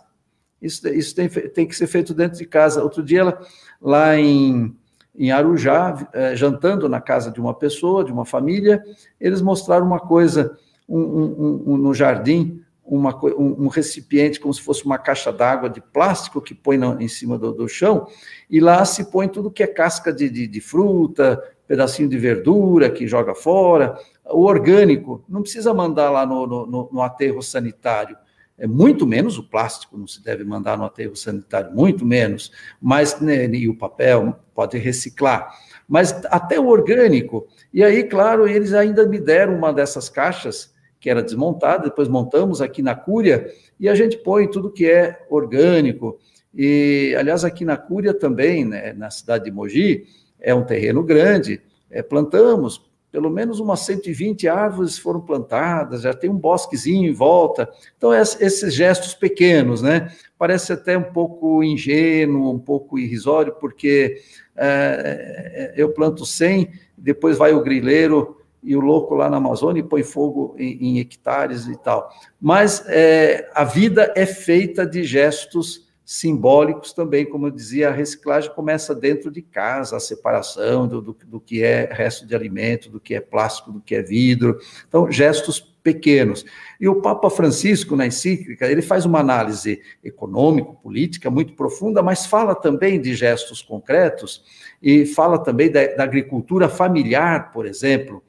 [0.60, 2.82] Isso, isso tem, tem que ser feito dentro de casa.
[2.82, 3.46] Outro dia, ela,
[3.80, 4.74] lá em,
[5.14, 8.82] em Arujá, é, jantando na casa de uma pessoa, de uma família,
[9.20, 10.56] eles mostraram uma coisa
[10.88, 15.80] um, um, um, no jardim, uma, um, recipiente como se fosse uma caixa d'água de
[15.80, 18.06] plástico que põe no, em cima do, do, chão,
[18.48, 22.88] e lá se põe tudo que é casca de, de, de fruta, pedacinho de verdura
[22.88, 28.16] que joga fora, o orgânico, não precisa mandar lá no, no, no aterro sanitário,
[28.58, 32.50] é muito menos o plástico, não se deve mandar no aterro sanitário, muito menos,
[32.80, 35.52] mas né, e o papel pode reciclar.
[35.86, 41.10] Mas até o orgânico, e aí, claro, eles ainda me deram uma dessas caixas que
[41.10, 46.18] era desmontada, depois montamos aqui na Cúria, e a gente põe tudo que é orgânico.
[46.54, 50.06] E, aliás, aqui na Cúria também, né, na cidade de Mogi,
[50.40, 56.28] é um terreno grande, é, plantamos pelo menos umas 120 árvores foram plantadas, já tem
[56.28, 57.68] um bosquezinho em volta.
[57.96, 60.12] Então, esses gestos pequenos, né?
[60.38, 64.20] Parece até um pouco ingênuo, um pouco irrisório, porque
[64.54, 69.84] é, eu planto 100, depois vai o grileiro e o louco lá na Amazônia e
[69.84, 72.10] põe fogo em, em hectares e tal.
[72.40, 78.54] Mas é, a vida é feita de gestos simbólicos também, como eu dizia, a reciclagem
[78.54, 83.00] começa dentro de casa, a separação do, do, do, que é resto de alimento, do
[83.00, 84.56] que é plástico, do que é vidro.
[84.86, 86.44] Então, gestos pequenos.
[86.80, 92.54] E o Papa Francisco, na encíclica, ele faz uma análise econômico-política muito profunda, mas fala
[92.54, 94.44] também de gestos concretos
[94.80, 98.22] e fala também da, da agricultura familiar, por exemplo.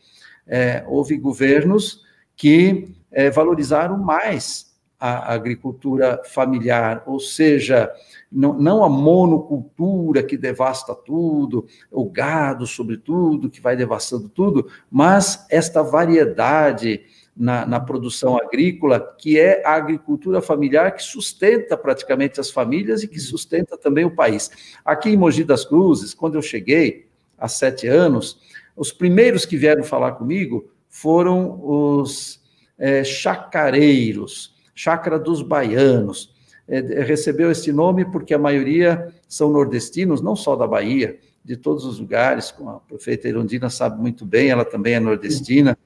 [0.47, 2.01] É, houve governos
[2.36, 4.66] que é, valorizaram mais
[4.99, 7.91] a agricultura familiar, ou seja,
[8.31, 15.83] não, a monocultura que devasta tudo, o gado, sobretudo, que vai devastando tudo, mas esta
[15.83, 17.03] variedade
[17.35, 23.07] na, na, produção agrícola, que é a agricultura familiar que sustenta praticamente as famílias e
[23.07, 24.49] que sustenta também o país.
[24.83, 28.39] Aqui em Mogi das Cruzes, quando eu cheguei, há sete anos,
[28.75, 32.41] os primeiros que vieram falar comigo foram os
[32.77, 36.32] é, chacareiros, Chácara dos Baianos.
[36.67, 41.84] É, recebeu esse nome porque a maioria são nordestinos, não só da Bahia, de todos
[41.84, 45.78] os lugares, como a prefeita Irondina sabe muito bem, ela também é nordestina,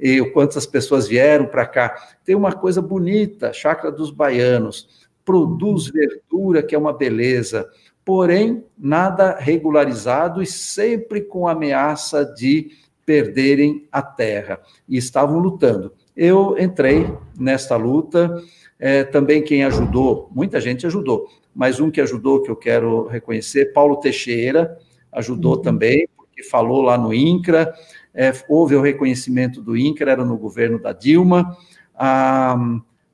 [0.00, 1.94] e o quanto as pessoas vieram para cá.
[2.24, 7.68] Tem uma coisa bonita, Chácara dos Baianos, produz verdura, que é uma beleza,
[8.04, 12.70] porém, nada regularizado e sempre com ameaça de
[13.04, 14.60] perderem a terra.
[14.88, 17.08] E estavam lutando eu entrei
[17.38, 18.42] nesta luta.
[18.80, 23.72] É, também quem ajudou, muita gente ajudou, mas um que ajudou que eu quero reconhecer,
[23.72, 24.76] Paulo Teixeira,
[25.10, 25.62] ajudou uhum.
[25.62, 27.74] também, porque falou lá no INCRA,
[28.14, 31.56] é, houve o reconhecimento do INCRA, era no governo da Dilma,
[31.92, 32.56] a,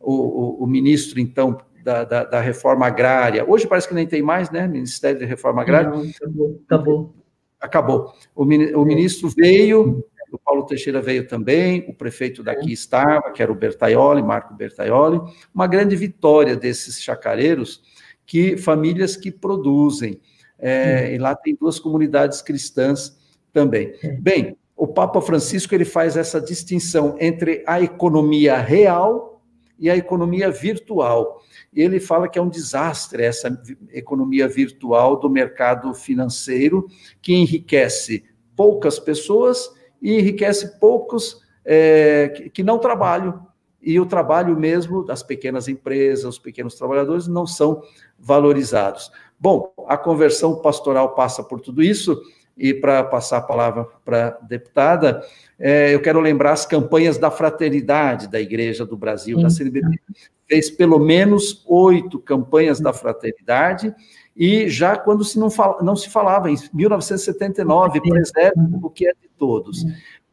[0.00, 4.50] o, o, ministro, então, da, da, da, reforma agrária, hoje parece que nem tem mais,
[4.50, 5.88] né, Ministério de Reforma Agrária.
[5.88, 6.61] Não, acabou.
[6.66, 7.14] Acabou.
[7.59, 8.12] acabou.
[8.34, 10.05] O, o ministro veio,
[10.35, 15.20] o Paulo Teixeira veio também, o prefeito daqui estava, que era o Bertaioli, Marco Bertaioli,
[15.55, 17.82] uma grande vitória desses chacareiros,
[18.26, 20.20] que famílias que produzem,
[20.59, 23.16] é, e lá tem duas comunidades cristãs
[23.53, 23.95] também.
[24.20, 29.43] Bem, o Papa Francisco ele faz essa distinção entre a economia real
[29.78, 31.43] e a economia virtual.
[31.72, 33.57] Ele fala que é um desastre essa
[33.93, 36.87] economia virtual do mercado financeiro
[37.20, 38.24] que enriquece
[38.57, 39.70] poucas pessoas
[40.05, 43.46] e enriquece poucos é, que, que não trabalham.
[43.80, 47.82] E o trabalho mesmo das pequenas empresas, os pequenos trabalhadores, não são
[48.18, 49.11] valorizados.
[49.40, 52.20] Bom, a conversão pastoral passa por tudo isso,
[52.57, 55.22] e para passar a palavra para a deputada,
[55.59, 59.42] é, eu quero lembrar as campanhas da fraternidade da Igreja do Brasil, Sim.
[59.42, 60.00] da CNBB.
[60.46, 63.92] Fez pelo menos oito campanhas da fraternidade,
[64.37, 65.49] e já quando se não,
[65.82, 69.85] não se falava, em 1979, preserve o que é de todos.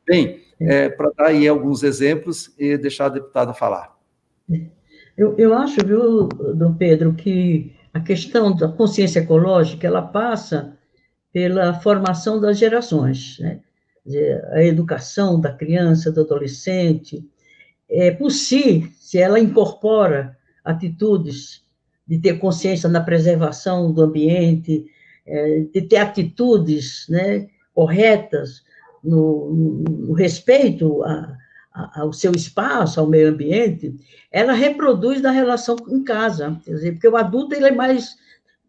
[0.06, 3.96] Bem, é, para dar aí alguns exemplos e deixar a deputada falar.
[5.18, 10.78] Eu, eu acho, viu, Dom Pedro, que a questão da consciência ecológica, ela passa
[11.32, 13.60] pela formação das gerações, né?
[14.52, 17.24] a educação da criança, do adolescente,
[17.90, 21.64] é, por si, se ela incorpora atitudes
[22.12, 24.86] de ter consciência na preservação do ambiente,
[25.26, 28.64] é, de ter atitudes né, corretas
[29.02, 31.38] no, no respeito a,
[31.74, 33.96] a, ao seu espaço, ao meio ambiente,
[34.30, 38.18] ela reproduz na relação em casa, quer dizer, porque o adulto ele é mais,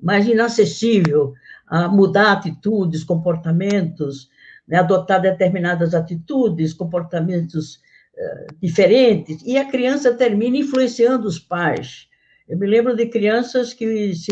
[0.01, 1.35] mais inacessível
[1.67, 4.31] a mudar atitudes, comportamentos,
[4.69, 7.81] né, adotar determinadas atitudes, comportamentos
[8.15, 12.12] uh, diferentes, e a criança termina influenciando os pais.
[12.53, 14.31] Eu me lembro de crianças que, se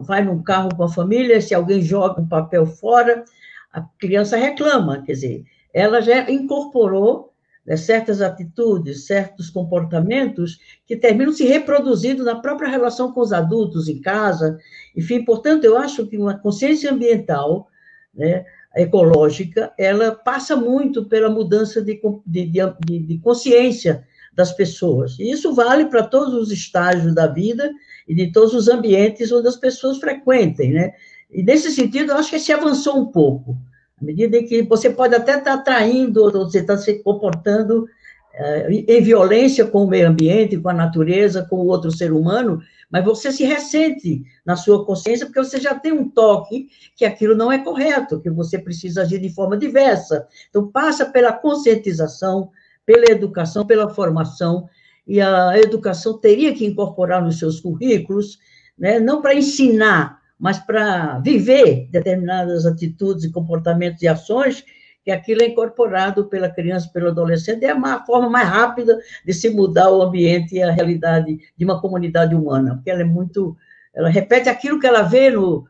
[0.00, 3.22] vai num carro com a família, se alguém joga um papel fora,
[3.70, 5.44] a criança reclama, quer dizer,
[5.74, 7.34] ela já incorporou
[7.66, 13.88] né, certas atitudes, certos comportamentos que terminam se reproduzindo na própria relação com os adultos
[13.88, 14.58] em casa.
[14.96, 17.68] Enfim, portanto, eu acho que uma consciência ambiental,
[18.14, 24.02] né, ecológica, ela passa muito pela mudança de, de, de, de consciência
[24.32, 25.18] das pessoas.
[25.18, 27.70] E isso vale para todos os estágios da vida
[28.08, 30.92] e de todos os ambientes onde as pessoas frequentem, né?
[31.30, 33.56] E nesse sentido, eu acho que se avançou um pouco.
[34.00, 39.02] À medida em que você pode até estar atraindo, você está se comportando uh, em
[39.02, 42.60] violência com o meio ambiente, com a natureza, com o outro ser humano,
[42.90, 47.36] mas você se ressente na sua consciência porque você já tem um toque que aquilo
[47.36, 50.26] não é correto, que você precisa agir de forma diversa.
[50.48, 52.50] Então, passa pela conscientização,
[52.90, 54.68] pela educação, pela formação,
[55.06, 58.38] e a educação teria que incorporar nos seus currículos,
[58.76, 64.64] né, não para ensinar mas para viver determinadas atitudes e comportamentos e ações,
[65.04, 69.50] que aquilo é incorporado pela criança, pelo adolescente, é a forma mais rápida de se
[69.50, 73.54] mudar o ambiente e a realidade de uma comunidade humana, porque ela é muito,
[73.92, 75.66] ela repete aquilo que ela vê no,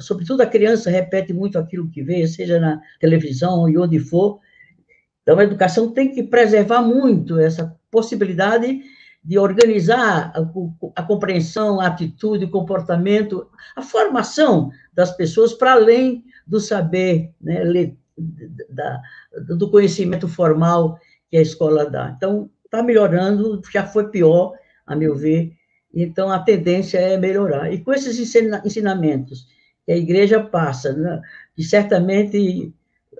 [0.00, 4.40] sobretudo a criança repete muito aquilo que vê, seja na televisão e onde for.
[5.22, 8.82] Então, a educação tem que preservar muito essa possibilidade
[9.24, 16.24] de organizar a, a, compreensão, a atitude, o comportamento, a formação das pessoas para além
[16.46, 17.62] do saber, né,
[18.68, 19.00] da,
[19.56, 20.98] do conhecimento formal
[21.30, 22.12] que a escola dá.
[22.16, 24.54] Então, está melhorando, já foi pior,
[24.86, 25.52] a meu ver,
[25.94, 27.72] então a tendência é melhorar.
[27.72, 29.46] E com esses ensinamentos
[29.84, 31.20] que a igreja passa, né,
[31.54, 32.74] que certamente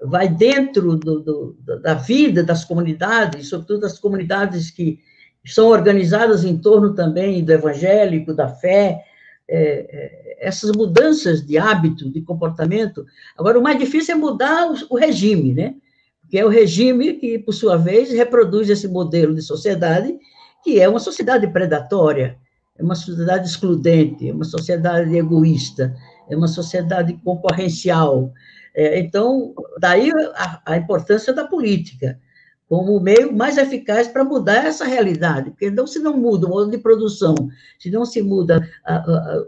[0.07, 4.99] vai dentro do, do, da vida das comunidades, sobretudo das comunidades que
[5.45, 9.05] são organizadas em torno também do evangélico, da fé,
[9.49, 13.05] é, é, essas mudanças de hábito, de comportamento.
[13.37, 15.75] Agora, o mais difícil é mudar o, o, regime, né?
[16.21, 20.17] Porque é o regime que, por sua vez, reproduz esse modelo de sociedade,
[20.65, 22.39] que é uma sociedade predatória,
[22.79, 25.95] é uma sociedade excludente, é uma sociedade egoísta,
[26.31, 28.33] é uma sociedade concorrencial.
[28.75, 32.19] É, então, daí a, a importância da política
[32.73, 36.71] como o meio mais eficaz para mudar essa realidade, porque se não muda o modo
[36.71, 37.35] de produção,
[37.79, 39.45] se não se muda a, a,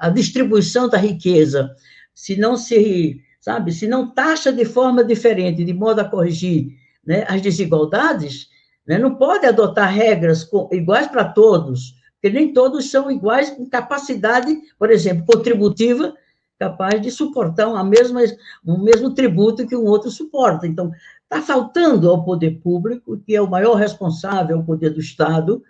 [0.00, 1.70] a distribuição da riqueza,
[2.12, 6.66] se não se, sabe, se não taxa de forma diferente, de modo a corrigir
[7.06, 8.48] né, as desigualdades,
[8.84, 14.52] né, não pode adotar regras iguais para todos, porque nem todos são iguais com capacidade,
[14.76, 16.12] por exemplo, contributiva,
[16.58, 18.20] capaz de suportar mesma,
[18.64, 20.66] o mesmo tributo que um outro suporta.
[20.66, 20.92] Então,
[21.34, 25.62] Está faltando ao poder público, que é o maior responsável, o poder do Estado,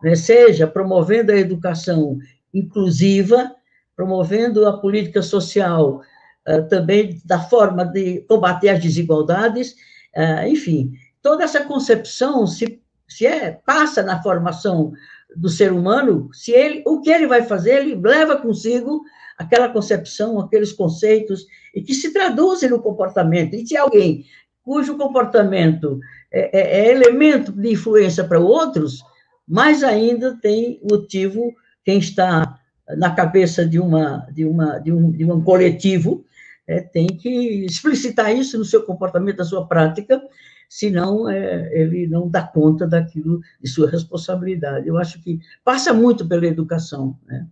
[0.00, 2.18] né, seja promovendo a educação
[2.54, 3.52] inclusiva,
[3.96, 6.02] promovendo a política social
[6.46, 9.72] uh, também da forma de combater as desigualdades,
[10.16, 14.92] uh, enfim, toda essa concepção se, se é, passa na formação
[15.36, 19.02] do ser humano, se ele, o que ele vai fazer, ele leva consigo
[19.36, 23.54] aquela concepção, aqueles conceitos, e que se traduzem no comportamento.
[23.54, 24.24] E se alguém
[24.62, 25.98] cujo comportamento
[26.30, 29.02] é, é, é elemento de influência para outros,
[29.46, 31.54] mais ainda tem motivo
[31.84, 32.58] quem está
[32.96, 36.24] na cabeça de uma de uma de um, de um coletivo
[36.66, 40.20] é, tem que explicitar isso no seu comportamento, na sua prática,
[40.68, 44.86] senão é, ele não dá conta daquilo de sua responsabilidade.
[44.86, 47.46] Eu acho que passa muito pela educação, né?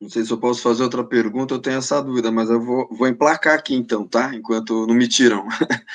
[0.00, 2.88] Não sei se eu posso fazer outra pergunta, eu tenho essa dúvida, mas eu vou,
[2.92, 4.32] vou emplacar aqui então, tá?
[4.32, 5.46] Enquanto não me tiram.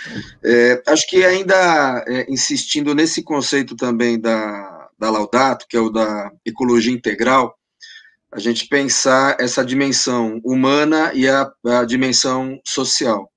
[0.45, 5.89] É, acho que ainda é, insistindo nesse conceito também da, da Laudato, que é o
[5.89, 7.57] da ecologia integral,
[8.33, 13.31] a gente pensar essa dimensão humana e a, a dimensão social.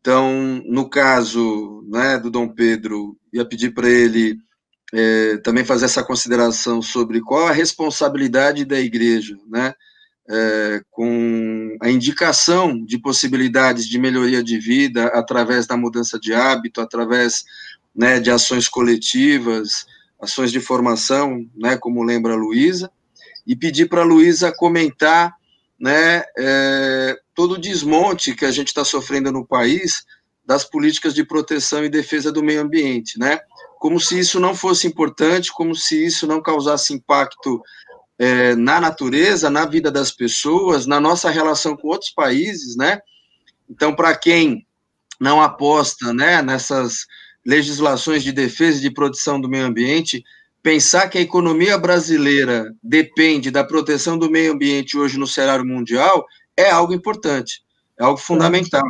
[0.00, 4.36] Então, no caso né, do Dom Pedro, ia pedir para ele
[4.92, 9.74] é, também fazer essa consideração sobre qual a responsabilidade da igreja, né,
[10.28, 16.80] é, com a indicação de possibilidades de melhoria de vida através da mudança de hábito,
[16.80, 17.44] através
[17.94, 19.86] né, de ações coletivas,
[20.20, 22.90] ações de formação, né, como lembra a Luísa,
[23.46, 25.34] e pedir para a Luísa comentar
[25.78, 30.04] né, é, todo o desmonte que a gente está sofrendo no país
[30.44, 33.40] das políticas de proteção e defesa do meio ambiente, né?
[33.78, 37.60] Como se isso não fosse importante, como se isso não causasse impacto
[38.18, 43.00] é, na natureza, na vida das pessoas, na nossa relação com outros países, né?
[43.68, 44.66] Então, para quem
[45.20, 47.06] não aposta, né, nessas
[47.44, 50.24] legislações de defesa e de proteção do meio ambiente,
[50.66, 56.26] pensar que a economia brasileira depende da proteção do meio ambiente hoje no cenário mundial
[56.56, 57.62] é algo importante,
[57.96, 58.82] é algo fundamental,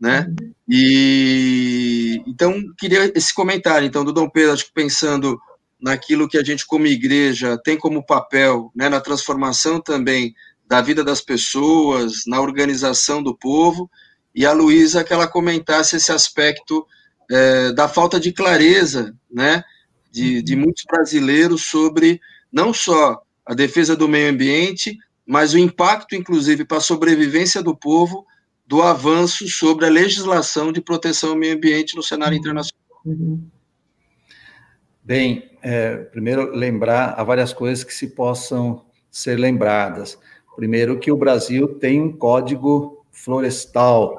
[0.00, 0.26] né?
[0.68, 5.40] E então queria esse comentário então do Dom Pedro, acho que pensando
[5.80, 10.34] naquilo que a gente como igreja tem como papel, né, na transformação também
[10.66, 13.88] da vida das pessoas, na organização do povo,
[14.34, 16.84] e a Luísa que ela comentasse esse aspecto
[17.30, 19.62] é, da falta de clareza, né,
[20.10, 22.20] de, de muitos brasileiros sobre
[22.52, 27.76] não só a defesa do meio ambiente, mas o impacto, inclusive, para a sobrevivência do
[27.76, 28.26] povo
[28.66, 32.40] do avanço sobre a legislação de proteção ao meio ambiente no cenário uhum.
[32.40, 33.00] internacional.
[33.04, 33.42] Uhum.
[35.02, 40.18] Bem, é, primeiro lembrar há várias coisas que se possam ser lembradas.
[40.54, 44.16] Primeiro que o Brasil tem um código florestal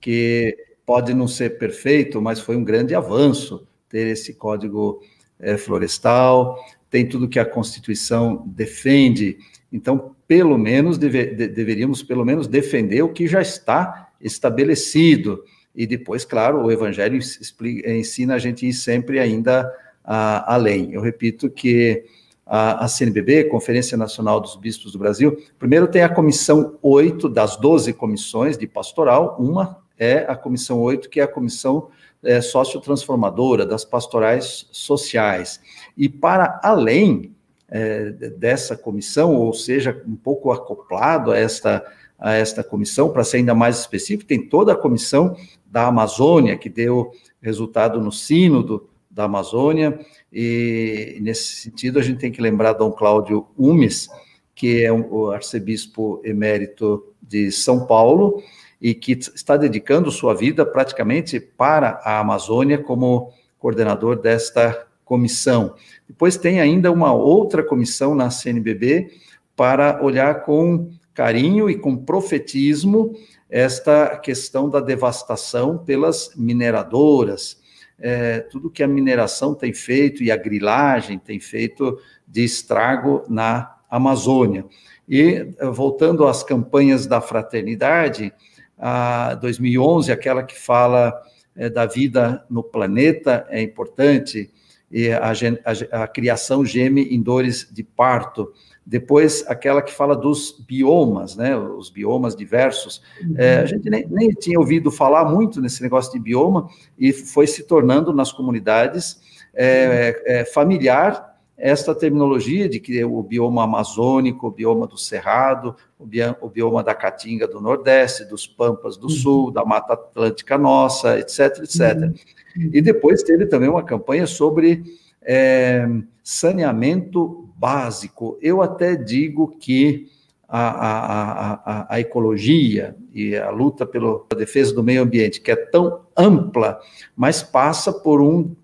[0.00, 3.66] que pode não ser perfeito, mas foi um grande avanço
[3.96, 5.00] ter esse código
[5.40, 6.62] é, florestal.
[6.90, 9.38] Tem tudo que a Constituição defende.
[9.72, 15.42] Então, pelo menos deve, de, deveríamos pelo menos defender o que já está estabelecido.
[15.74, 19.72] E depois, claro, o Evangelho explica, ensina a gente ir sempre ainda
[20.04, 20.92] a, além.
[20.92, 22.04] Eu repito que
[22.44, 27.56] a, a, CNBB, Conferência Nacional dos Bispos do Brasil, primeiro tem a comissão 8 das
[27.56, 31.88] 12 comissões de pastoral, uma é a comissão 8, que é a comissão
[32.22, 35.60] é, sociotransformadora das pastorais sociais.
[35.96, 37.34] E para além
[37.68, 41.84] é, dessa comissão, ou seja, um pouco acoplado a esta,
[42.18, 45.36] a esta comissão, para ser ainda mais específico, tem toda a comissão
[45.66, 49.98] da Amazônia, que deu resultado no sínodo da Amazônia,
[50.32, 54.08] e nesse sentido a gente tem que lembrar Dom Cláudio Umes,
[54.54, 58.42] que é um, o arcebispo emérito de São Paulo,
[58.80, 65.74] e que está dedicando sua vida praticamente para a Amazônia como coordenador desta comissão.
[66.08, 69.08] Depois tem ainda uma outra comissão na CNBB
[69.54, 73.14] para olhar com carinho e com profetismo
[73.48, 77.58] esta questão da devastação pelas mineradoras,
[77.98, 83.76] é, tudo que a mineração tem feito e a grilagem tem feito de estrago na
[83.88, 84.66] Amazônia.
[85.08, 88.32] E voltando às campanhas da fraternidade,
[88.78, 91.12] a 2011, aquela que fala
[91.56, 94.50] é, da vida no planeta é importante,
[94.90, 98.52] e a, a, a, criação geme em dores de parto.
[98.84, 103.02] Depois, aquela que fala dos biomas, né, os biomas diversos.
[103.20, 103.34] Uhum.
[103.36, 107.48] É, a gente nem, nem, tinha ouvido falar muito nesse negócio de bioma e foi
[107.48, 109.20] se tornando nas comunidades
[109.52, 116.48] é, é, familiar esta terminologia de que o bioma amazônico, o bioma do Cerrado, o
[116.48, 119.10] bioma da Caatinga do Nordeste, dos Pampas do uhum.
[119.10, 121.80] Sul, da Mata Atlântica Nossa, etc, etc.
[122.02, 122.70] Uhum.
[122.72, 124.84] E depois teve também uma campanha sobre
[125.22, 125.88] é,
[126.22, 128.38] saneamento básico.
[128.42, 130.08] Eu até digo que
[130.48, 135.56] a, a, a, a, ecologia e a luta pela defesa do meio ambiente, que é
[135.56, 136.78] tão ampla,
[137.16, 138.54] mas passa por um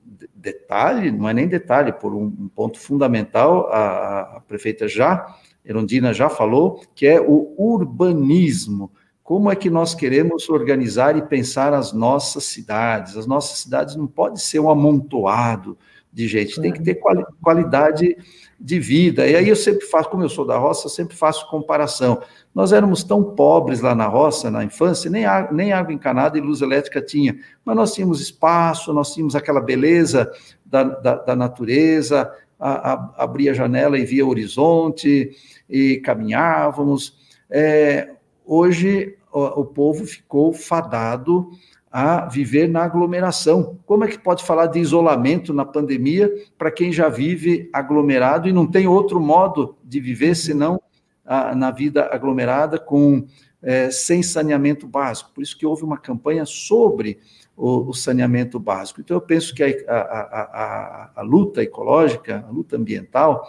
[0.43, 6.29] detalhe, não é nem detalhe, por um, ponto fundamental, a, a, prefeita já, Erondina já
[6.29, 8.91] falou, que é o urbanismo.
[9.23, 13.17] Como é que nós queremos organizar e pensar as nossas cidades?
[13.17, 15.79] As nossas cidades não pode ser um amontoado
[16.13, 18.17] de gente, tem que ter quali qualidade
[18.63, 19.27] de vida.
[19.27, 22.23] E aí eu sempre faço, como eu sou da roça, sempre faço comparação.
[22.55, 26.41] Nós éramos tão pobres lá na roça, na infância, nem água, nem água encanada e
[26.41, 30.31] luz elétrica tinha, mas nós tínhamos espaço, nós tínhamos aquela beleza
[30.65, 35.33] da, da, da natureza, a, a, abria a janela e via o horizonte,
[35.69, 37.17] e caminhávamos.
[37.51, 38.11] É,
[38.47, 41.51] hoje, o, o povo ficou fadado
[41.93, 43.79] a viver na aglomeração.
[43.85, 48.53] Como é que pode falar de isolamento na pandemia para quem já vive aglomerado e
[48.53, 50.81] não tem outro modo de viver senão
[51.25, 53.27] a, na vida aglomerada com
[53.63, 55.31] é, sem saneamento básico.
[55.35, 57.19] Por isso que houve uma campanha sobre
[57.57, 59.01] o, o saneamento básico.
[59.01, 63.47] Então, eu penso que a, a, a, luta ecológica, a luta ambiental,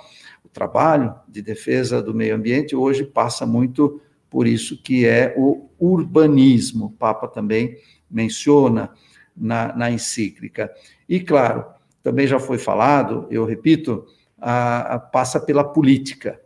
[0.54, 6.86] trabalho de defesa do meio ambiente hoje passa muito por isso que é o urbanismo.
[6.86, 7.78] O Papa também
[8.14, 8.92] menciona
[9.36, 10.72] na, na encíclica.
[11.10, 11.66] E, claro,
[12.04, 14.06] também já foi falado, eu repito,
[14.40, 16.40] a, a, passa pela política.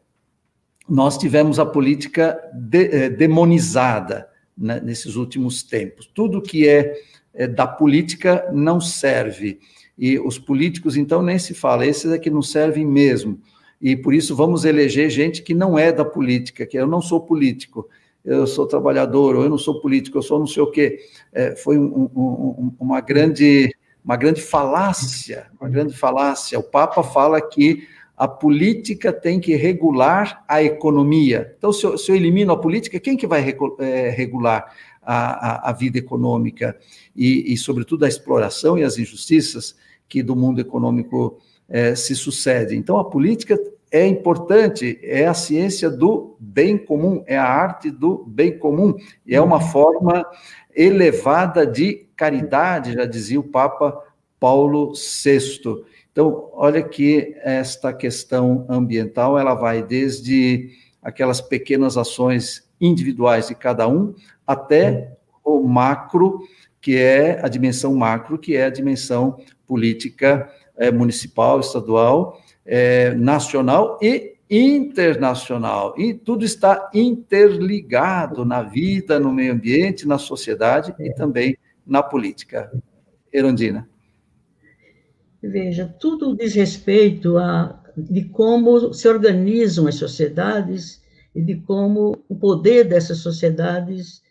[0.88, 6.10] Nós tivemos a política de, eh, demonizada né, nesses últimos tempos.
[6.14, 6.94] Tudo que é,
[7.34, 9.60] é, da política não serve.
[9.98, 13.42] E os políticos, então, nem se fala, esses é que não servem mesmo.
[13.82, 17.22] E por isso vamos eleger gente que não é da política, que eu não sou
[17.22, 17.90] político,
[18.28, 21.00] eu sou trabalhador, ou eu não sou político, eu sou não sei o quê.
[21.32, 23.74] É, foi um, um, uma grande
[24.04, 26.58] uma grande falácia, uma grande falácia.
[26.58, 31.54] O Papa fala que a política tem que regular a economia.
[31.58, 33.42] Então, se eu, se eu elimino a política, quem que vai
[33.80, 36.78] é, regular a, a, a vida econômica
[37.16, 39.76] e, e, sobretudo, a exploração e as injustiças
[40.08, 42.80] que do mundo econômico é, se sucedem?
[42.80, 43.60] Então, a política
[43.92, 49.36] é importante, é a ciência do bem comum, é a arte do bem comum, e
[49.36, 50.26] é uma forma
[50.76, 54.04] elevada de caridade, já dizia o Papa
[54.40, 55.84] Paulo VI.
[56.12, 60.70] Então, olha que esta questão ambiental, ela vai desde
[61.02, 64.14] aquelas pequenas ações individuais de cada um
[64.46, 65.14] até
[65.44, 66.42] o macro,
[66.82, 73.98] que é a dimensão macro, que é a dimensão política é, municipal, estadual, é, nacional
[74.02, 75.96] e internacional.
[75.98, 82.72] E tudo está interligado na vida, no meio ambiente, na sociedade e também na política.
[83.32, 83.88] Erundina.
[85.42, 91.02] Veja, tudo diz respeito a de como se organizam as sociedades
[91.34, 94.22] e de como o poder dessas sociedades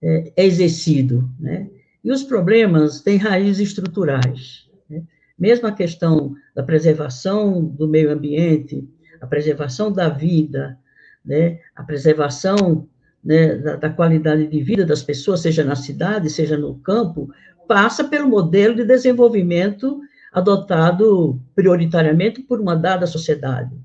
[0.00, 1.68] é, é exercido, né?
[2.04, 4.65] E os problemas têm raízes estruturais.
[5.38, 8.88] Mesmo a questão da preservação do meio ambiente,
[9.20, 10.78] a preservação da vida,
[11.24, 12.88] né, a preservação
[13.22, 17.28] né, da, da, qualidade de vida das pessoas, seja na cidade, seja no campo,
[17.66, 20.00] passa pelo modelo de desenvolvimento
[20.32, 23.76] adotado prioritariamente por uma dada sociedade.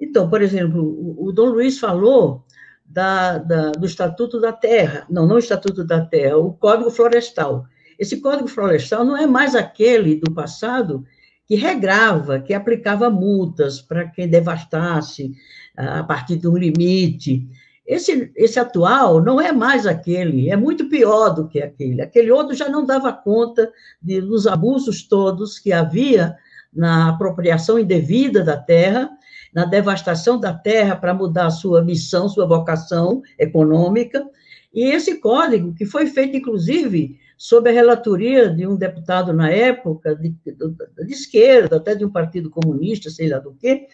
[0.00, 2.44] Então, por exemplo, o, o Dom Luiz falou
[2.84, 7.66] da, da, do Estatuto da Terra, não, não o Estatuto da Terra, o Código Florestal.
[7.98, 11.04] Esse Código Florestal não é mais aquele do passado
[11.46, 15.32] que regrava, que aplicava multas para quem devastasse
[15.76, 17.46] a partir de um limite.
[17.86, 22.00] Esse, esse atual não é mais aquele, é muito pior do que aquele.
[22.00, 23.70] Aquele outro já não dava conta
[24.00, 26.34] de, dos abusos todos que havia
[26.72, 29.10] na apropriação indevida da terra,
[29.52, 34.26] na devastação da terra para mudar sua missão, sua vocação econômica.
[34.72, 40.14] E esse código, que foi feito, inclusive, sob a relatoria de um deputado na época,
[40.14, 43.86] de, de, de, esquerda, até de um partido comunista, sei lá do quê,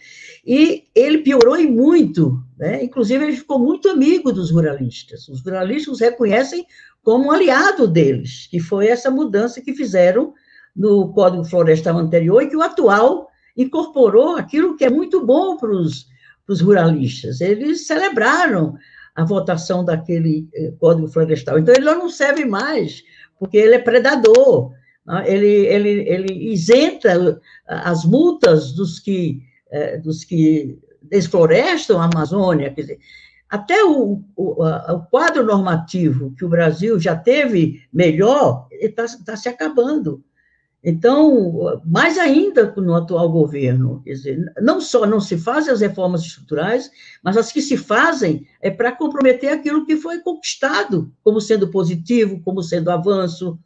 [0.44, 2.82] e ele piorou em muito, né?
[2.82, 6.66] inclusive ele ficou muito amigo dos ruralistas, os ruralistas os reconhecem
[7.02, 10.34] como um aliado deles, que foi essa mudança que fizeram
[10.76, 15.70] no Código Florestal anterior e que o atual incorporou aquilo que é muito bom para
[15.72, 18.76] os ruralistas, eles celebraram
[19.14, 23.02] a votação daquele eh, Código Florestal, então ele não serve mais
[23.40, 24.72] porque ele é predador,
[25.04, 25.24] né?
[25.26, 32.82] ele, ele, ele isenta as multas dos que, é, dos que desflorestam a Amazônia, quer
[32.82, 32.98] dizer,
[33.48, 39.48] até o, o, o, quadro normativo que o Brasil já teve melhor está tá se
[39.48, 40.22] acabando.
[40.82, 46.22] Então, mais ainda no atual governo, quer dizer, não só não se fazem as reformas
[46.22, 46.90] estruturais,
[47.22, 52.40] mas as que se fazem é para comprometer aquilo que foi conquistado como sendo positivo,
[52.42, 53.58] como sendo avanço.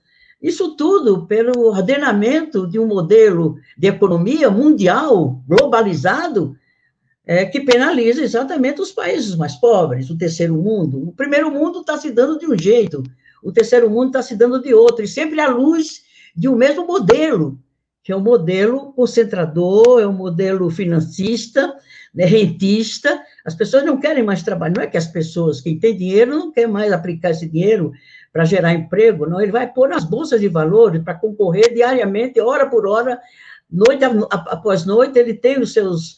[0.42, 6.56] Isso tudo pelo ordenamento de um modelo de economia mundial, globalizado,
[7.24, 11.08] é, que penaliza exatamente os países mais pobres, o terceiro mundo.
[11.08, 13.04] O primeiro mundo está se dando de um jeito,
[13.40, 16.03] o terceiro mundo está se dando de outro, e sempre à luz
[16.34, 17.58] de um mesmo modelo,
[18.02, 21.74] que é o um modelo concentrador, é um modelo financista,
[22.14, 23.20] né, rentista.
[23.44, 26.52] As pessoas não querem mais trabalhar, não é que as pessoas, quem tem dinheiro, não
[26.52, 27.92] quer mais aplicar esse dinheiro
[28.32, 32.68] para gerar emprego, não, ele vai pôr nas bolsas de valores para concorrer diariamente, hora
[32.68, 33.20] por hora,
[33.70, 36.16] noite após noite, ele tem os seus,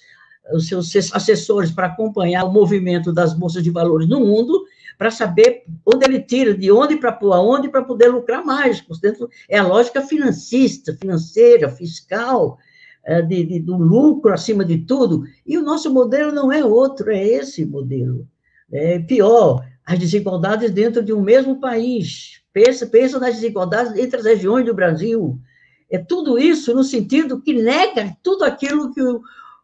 [0.55, 4.65] os seus assessores para acompanhar o movimento das bolsas de valores no mundo,
[4.99, 8.81] para saber onde ele tira, de onde para pôr aonde, para poder lucrar mais.
[8.81, 12.59] Portanto, é a lógica financista, financeira, fiscal,
[13.05, 15.25] é, de, de, do lucro acima de tudo.
[15.47, 18.27] E o nosso modelo não é outro, é esse modelo.
[18.73, 22.41] É pior, as desigualdades dentro de um mesmo país.
[22.53, 25.39] Pensa, pensa nas desigualdades entre as regiões do Brasil.
[25.91, 29.21] É tudo isso no sentido que nega tudo aquilo que o,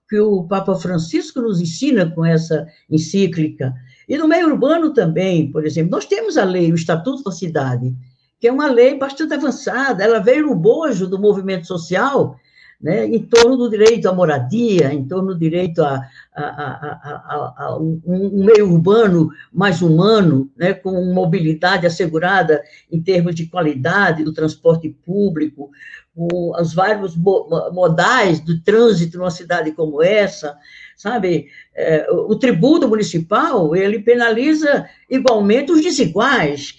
[0.09, 3.75] que o Papa Francisco nos ensina com essa encíclica.
[4.13, 7.95] E no meio urbano também, por exemplo, nós temos a lei, o Estatuto da Cidade,
[8.39, 12.37] que é uma lei bastante avançada, ela veio no bojo do movimento social,
[12.79, 17.79] né, em torno do direito à moradia, em torno do direito a, a, a, a
[17.79, 24.91] um, meio urbano mais humano, né, com mobilidade assegurada em termos de qualidade do transporte
[24.91, 25.71] público,
[26.15, 30.55] os vários modais do trânsito numa cidade como essa,
[30.97, 31.49] sabe?
[31.75, 36.75] É, o tributo municipal, ele penaliza igualmente os desiguais,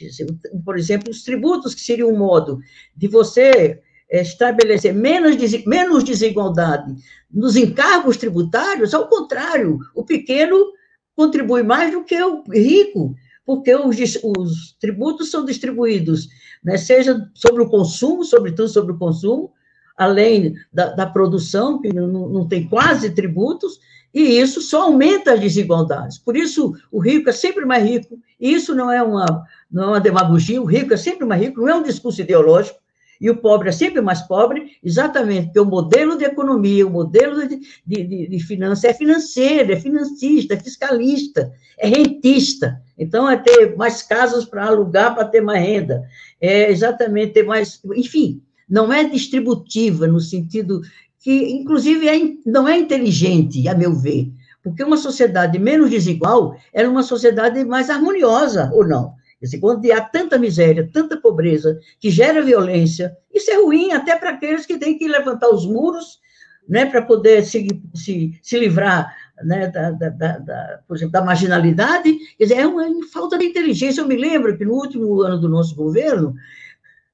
[0.64, 2.60] por exemplo, os tributos que seriam um modo
[2.96, 5.36] de você estabelecer menos,
[5.66, 6.96] menos desigualdade
[7.34, 10.72] nos encargos tributários, ao contrário, o pequeno
[11.16, 16.30] contribui mais do que o rico, porque os, os tributos são distribuídos,
[16.64, 19.52] né, seja sobre o consumo, sobretudo sobre o consumo,
[19.98, 23.80] além da, da produção, que não, não tem quase tributos,
[24.14, 26.18] e isso só aumenta as desigualdades.
[26.18, 29.26] Por isso, o rico é sempre mais rico, e isso não é uma,
[29.72, 32.78] não é uma demagogia, o rico é sempre mais rico, não é um discurso ideológico,
[33.20, 37.48] e o pobre é sempre mais pobre, exatamente porque o modelo de economia, o modelo
[37.48, 42.82] de, de, de, de finança é financeiro, é financista, é fiscalista, é rentista.
[42.98, 46.04] Então, é ter mais casas para alugar para ter mais renda,
[46.42, 47.80] é exatamente ter mais.
[47.96, 50.82] Enfim, não é distributiva no sentido
[51.24, 54.30] que, inclusive, é, não é inteligente, a meu ver,
[54.62, 59.14] porque uma sociedade menos desigual é uma sociedade mais harmoniosa, ou não?
[59.60, 64.66] Quando há tanta miséria, tanta pobreza, que gera violência, isso é ruim até para aqueles
[64.66, 66.20] que têm que levantar os muros
[66.68, 69.14] né, para poder se, se, se livrar
[69.44, 72.18] né, da, da, da, por exemplo, da marginalidade.
[72.38, 74.00] Quer dizer, é uma falta de inteligência.
[74.00, 76.34] Eu me lembro que no último ano do nosso governo,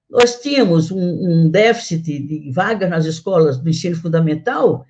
[0.09, 4.85] nós tínhamos um, um déficit de vagas nas escolas do ensino fundamental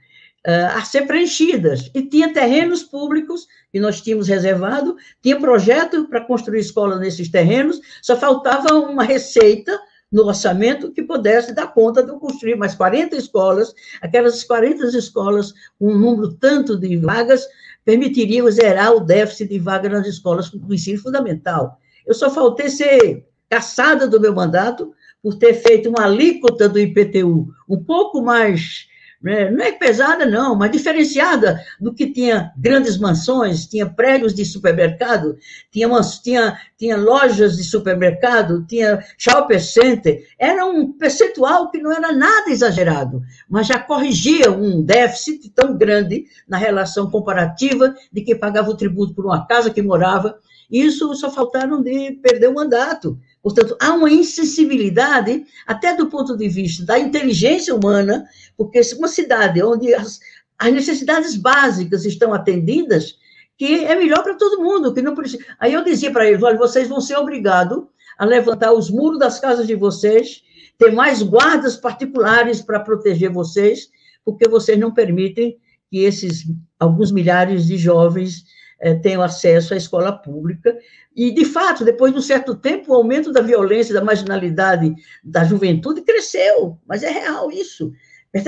[0.47, 1.91] uh, a ser preenchidas.
[1.93, 7.81] E tinha terrenos públicos que nós tínhamos reservado, tinha projeto para construir escola nesses terrenos,
[8.01, 9.77] só faltava uma receita
[10.11, 15.91] no orçamento que pudesse dar conta de construir mais 40 escolas, aquelas 40 escolas com
[15.91, 17.47] um número tanto de vagas
[17.85, 21.79] permitiriam zerar o déficit de vagas nas escolas do ensino fundamental.
[22.07, 27.47] Eu só faltei ser caçada do meu mandato por ter feito uma alíquota do IPTU
[27.67, 28.89] um pouco mais
[29.21, 29.51] né?
[29.51, 35.37] não é pesada, não, mas diferenciada do que tinha grandes mansões, tinha prédios de supermercado,
[35.69, 35.89] tinha,
[36.23, 40.25] tinha, tinha lojas de supermercado, tinha shopping center.
[40.37, 46.25] Era um percentual que não era nada exagerado, mas já corrigia um déficit tão grande
[46.47, 50.39] na relação comparativa de quem pagava o tributo por uma casa que morava.
[50.69, 53.19] Isso só faltaram de perder o mandato.
[53.41, 59.63] Portanto, há uma insensibilidade, até do ponto de vista da inteligência humana, porque uma cidade
[59.63, 60.19] onde as,
[60.57, 63.15] as necessidades básicas estão atendidas,
[63.57, 65.43] que é melhor para todo mundo, que não precisa.
[65.59, 67.83] Aí eu dizia para eles: olha, vocês vão ser obrigados
[68.17, 70.43] a levantar os muros das casas de vocês,
[70.77, 73.89] ter mais guardas particulares para proteger vocês,
[74.23, 75.57] porque vocês não permitem
[75.89, 76.45] que esses
[76.79, 78.43] alguns milhares de jovens
[78.79, 80.77] eh, tenham acesso à escola pública.
[81.15, 85.43] E, de fato, depois de um certo tempo, o aumento da violência, da marginalidade da
[85.43, 87.91] juventude cresceu, mas é real isso.
[88.31, 88.39] É,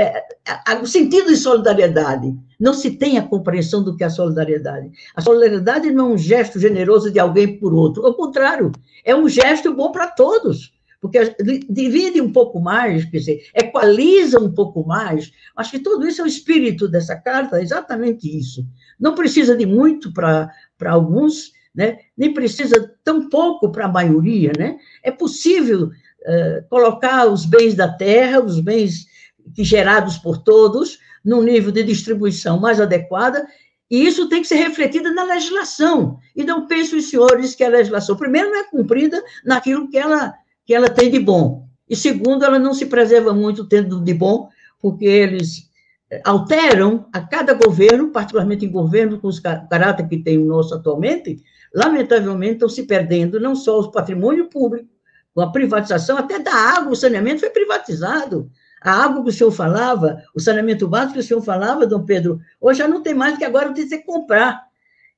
[0.00, 0.24] é,
[0.68, 2.34] é, o sentido de solidariedade.
[2.58, 4.90] Não se tem a compreensão do que é a solidariedade.
[5.14, 8.04] A solidariedade não é um gesto generoso de alguém por outro.
[8.04, 8.72] Ao contrário,
[9.04, 10.72] é um gesto bom para todos.
[11.00, 11.34] Porque
[11.70, 15.32] divide um pouco mais, quer dizer, equaliza um pouco mais.
[15.56, 18.66] Acho que tudo isso é o espírito dessa carta, é exatamente isso.
[19.00, 20.52] Não precisa de muito para
[20.84, 21.98] alguns, né?
[22.16, 24.52] nem precisa tão pouco para a maioria.
[24.56, 24.78] Né?
[25.02, 29.06] É possível uh, colocar os bens da terra, os bens
[29.56, 33.46] gerados por todos, num nível de distribuição mais adequada,
[33.90, 36.18] e isso tem que ser refletido na legislação.
[36.36, 40.34] E não pensem os senhores que a legislação, primeiro, não é cumprida naquilo que ela,
[40.64, 44.48] que ela tem de bom, e segundo, ela não se preserva muito tendo de bom,
[44.80, 45.68] porque eles
[46.24, 51.42] alteram a cada governo, particularmente em governo com os caráter que tem o nosso atualmente,
[51.74, 54.88] lamentavelmente estão se perdendo não só o patrimônio público,
[55.32, 58.50] com a privatização, até da água, o saneamento foi privatizado.
[58.82, 62.40] A água que o senhor falava, o saneamento básico que o senhor falava, Dom Pedro,
[62.60, 64.62] hoje já não tem mais, porque agora tem que comprar.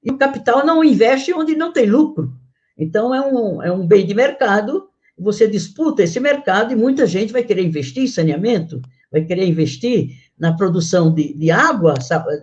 [0.02, 2.32] E o capital não investe onde não tem lucro.
[2.76, 7.32] Então, é um, é um bem de mercado, você disputa esse mercado e muita gente
[7.32, 10.10] vai querer investir em saneamento, vai querer investir
[10.42, 11.94] na produção de, de água,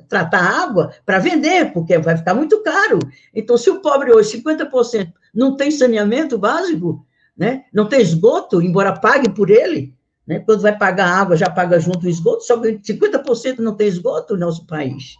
[0.08, 2.98] tratar água para vender, porque vai ficar muito caro.
[3.36, 7.06] Então, se o pobre hoje, 50%, não tem saneamento básico,
[7.38, 7.66] né?
[7.74, 9.94] não tem esgoto, embora pague por ele,
[10.26, 10.40] Né?
[10.40, 14.34] Quando vai pagar água, já paga junto o esgoto, só que 50% não tem esgoto
[14.34, 15.16] no nosso país.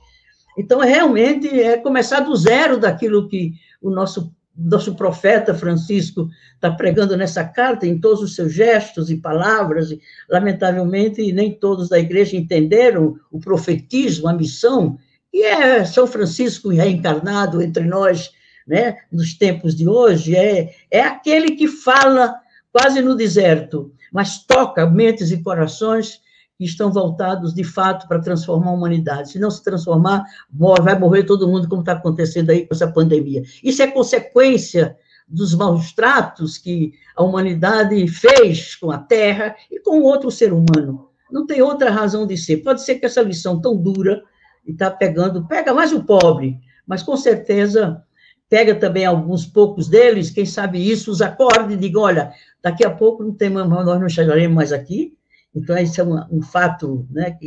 [0.58, 7.16] Então, realmente, é começar do zero daquilo que o nosso, nosso profeta Francisco está pregando
[7.16, 9.92] nessa carta, em todos os seus gestos e palavras.
[9.92, 14.98] E, lamentavelmente, nem todos da igreja entenderam o profetismo, a missão,
[15.32, 18.32] que é São Francisco reencarnado entre nós,
[18.68, 22.36] né, nos tempos de hoje, é, é aquele que fala
[22.72, 26.22] quase no deserto, mas toca mentes e corações
[26.60, 29.32] que estão voltados, de fato, para transformar a humanidade.
[29.32, 33.44] Se não se transformar, vai morrer todo mundo, como está acontecendo aí com essa pandemia.
[33.64, 40.02] Isso é consequência dos maus tratos que a humanidade fez com a Terra e com
[40.02, 41.08] outro ser humano.
[41.32, 42.58] Não tem outra razão de ser.
[42.58, 44.22] Pode ser que essa lição tão dura
[44.68, 48.04] está pegando, pega mais o pobre, mas com certeza
[48.50, 52.90] pega também alguns poucos deles, quem sabe isso, os acorde e diga, olha, daqui a
[52.90, 55.18] pouco não tem, nós não chegaremos mais aqui,
[55.54, 57.38] então isso é um, um fato né,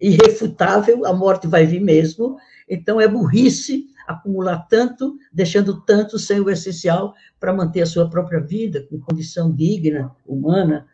[0.00, 2.36] irrefutável, a morte vai vir mesmo,
[2.68, 8.40] então é burrice acumular tanto, deixando tanto sem o essencial para manter a sua própria
[8.40, 10.86] vida, com condição digna, humana,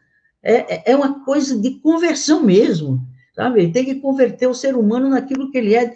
[0.43, 3.01] é, é, é uma coisa de conversão mesmo,
[3.35, 3.73] sabe?
[3.73, 5.95] Tem que converter o ser humano naquilo que ele é,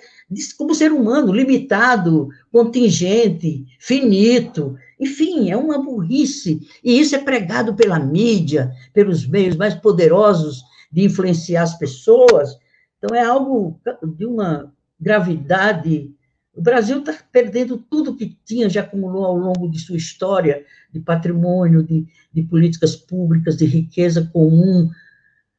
[0.57, 6.61] como ser humano, limitado, contingente, finito, enfim, é uma burrice.
[6.85, 12.59] E isso é pregado pela mídia, pelos meios mais poderosos de influenciar as pessoas.
[12.99, 13.81] Então, é algo
[14.17, 16.13] de uma gravidade.
[16.55, 21.01] O Brasil está perdendo tudo que tinha, já acumulou ao longo de sua história, de
[21.01, 24.91] patrimônio, de, de políticas públicas, de riqueza comum,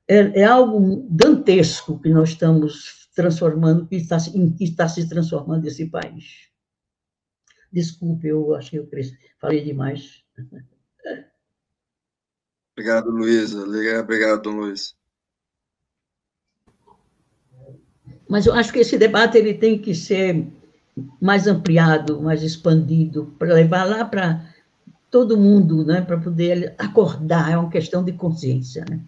[0.08, 5.66] é, é algo dantesco que nós estamos transformando, que está, em que está se transformando
[5.66, 6.51] esse país.
[7.72, 8.90] Desculpe, eu acho que eu
[9.40, 10.24] falei demais.
[12.74, 13.64] Obrigado, Luísa.
[14.00, 14.96] Obrigado, Dom Luiz.
[18.28, 20.48] Mas eu acho que esse debate ele tem que ser
[21.22, 24.46] mais ampliado, mais expandido, para levar lá para
[25.10, 28.86] todo mundo, né, para poder acordar, é uma questão de consciência.
[28.90, 29.00] Né?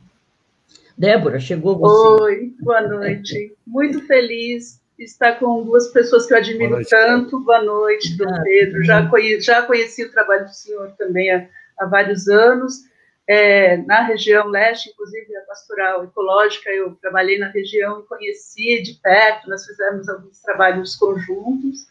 [0.98, 2.24] Débora, chegou você.
[2.24, 3.56] Oi, boa noite.
[3.66, 7.40] Muito feliz estar com duas pessoas que eu admiro boa tanto.
[7.40, 8.84] Boa noite, Dom Pedro.
[8.84, 11.48] Já conheci, já conheci o trabalho do senhor também há,
[11.80, 12.84] há vários anos.
[13.28, 18.96] É, na região leste, inclusive a pastoral ecológica, eu trabalhei na região e conheci de
[18.96, 21.88] perto, nós fizemos alguns trabalhos conjuntos.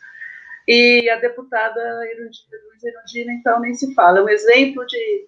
[0.69, 1.81] E a deputada
[2.11, 5.27] Erundina, então, nem se fala, é um exemplo de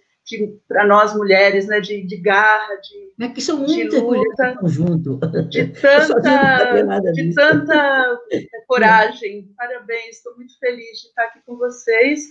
[0.67, 5.21] para nós mulheres, né, de, de garra, de, é que são muitas luta, junto.
[5.49, 8.19] de tanta, de tanta
[8.67, 9.49] coragem.
[9.57, 12.29] Parabéns, estou muito feliz de estar aqui com vocês.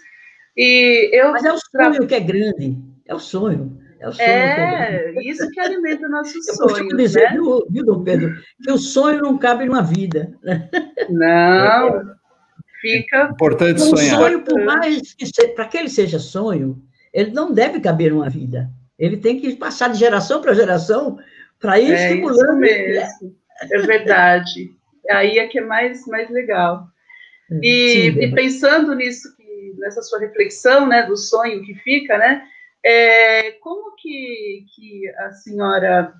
[0.57, 3.79] E eu Mas é o sonho que é grande, é o sonho.
[3.99, 6.91] É, o sonho é, que é isso que alimenta o nosso eu sonho.
[6.91, 7.31] Eu dizer, né?
[7.31, 10.37] viu, viu, Dom Pedro, que o sonho não cabe numa vida.
[11.09, 12.13] Não,
[12.81, 13.29] fica...
[13.31, 14.17] Importante um sonhar.
[14.17, 16.83] sonho, por mais que para que ele seja sonho,
[17.13, 18.69] ele não deve caber numa vida.
[18.97, 21.17] Ele tem que passar de geração para geração
[21.59, 22.63] para ir é estimulando.
[22.65, 23.35] Isso mesmo.
[23.61, 24.71] É verdade.
[25.09, 26.87] Aí é que é mais, mais legal.
[27.51, 32.17] É, e, Sim, e pensando nisso, que, nessa sua reflexão, né, do sonho que fica,
[32.17, 32.43] né,
[32.83, 36.13] é, como que, que a senhora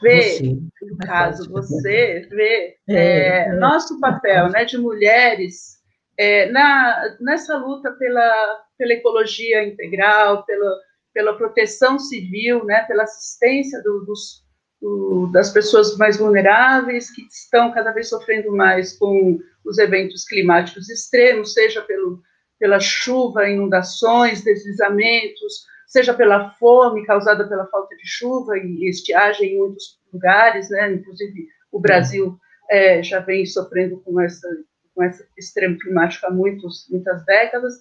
[0.00, 5.75] vê, você, no caso, você vê é, é, é, nosso papel, né, de mulheres
[6.18, 10.76] é, na, nessa luta pela, pela ecologia integral, pela,
[11.12, 14.42] pela proteção civil, né, pela assistência do, dos,
[14.80, 20.88] do, das pessoas mais vulneráveis, que estão cada vez sofrendo mais com os eventos climáticos
[20.88, 22.22] extremos, seja pelo,
[22.58, 29.58] pela chuva, inundações, deslizamentos, seja pela fome causada pela falta de chuva e estiagem em
[29.58, 32.38] muitos lugares, né, inclusive o Brasil
[32.70, 34.48] é, já vem sofrendo com essa
[34.96, 37.74] com esse extremo climático há muitos, muitas décadas,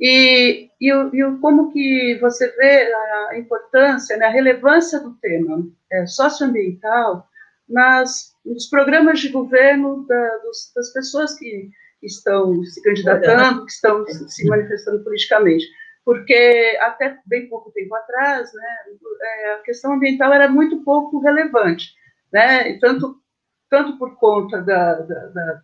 [0.00, 2.92] e, e, e, como que você vê
[3.30, 7.26] a importância, né, a relevância do tema é, socioambiental
[7.68, 14.06] nas, nos programas de governo da, dos, das pessoas que estão se candidatando, que estão
[14.06, 15.66] se manifestando politicamente.
[16.04, 18.76] Porque até bem pouco tempo atrás, né,
[19.20, 21.92] é, a questão ambiental era muito pouco relevante,
[22.32, 23.20] né, tanto,
[23.68, 25.62] tanto por conta da, da, da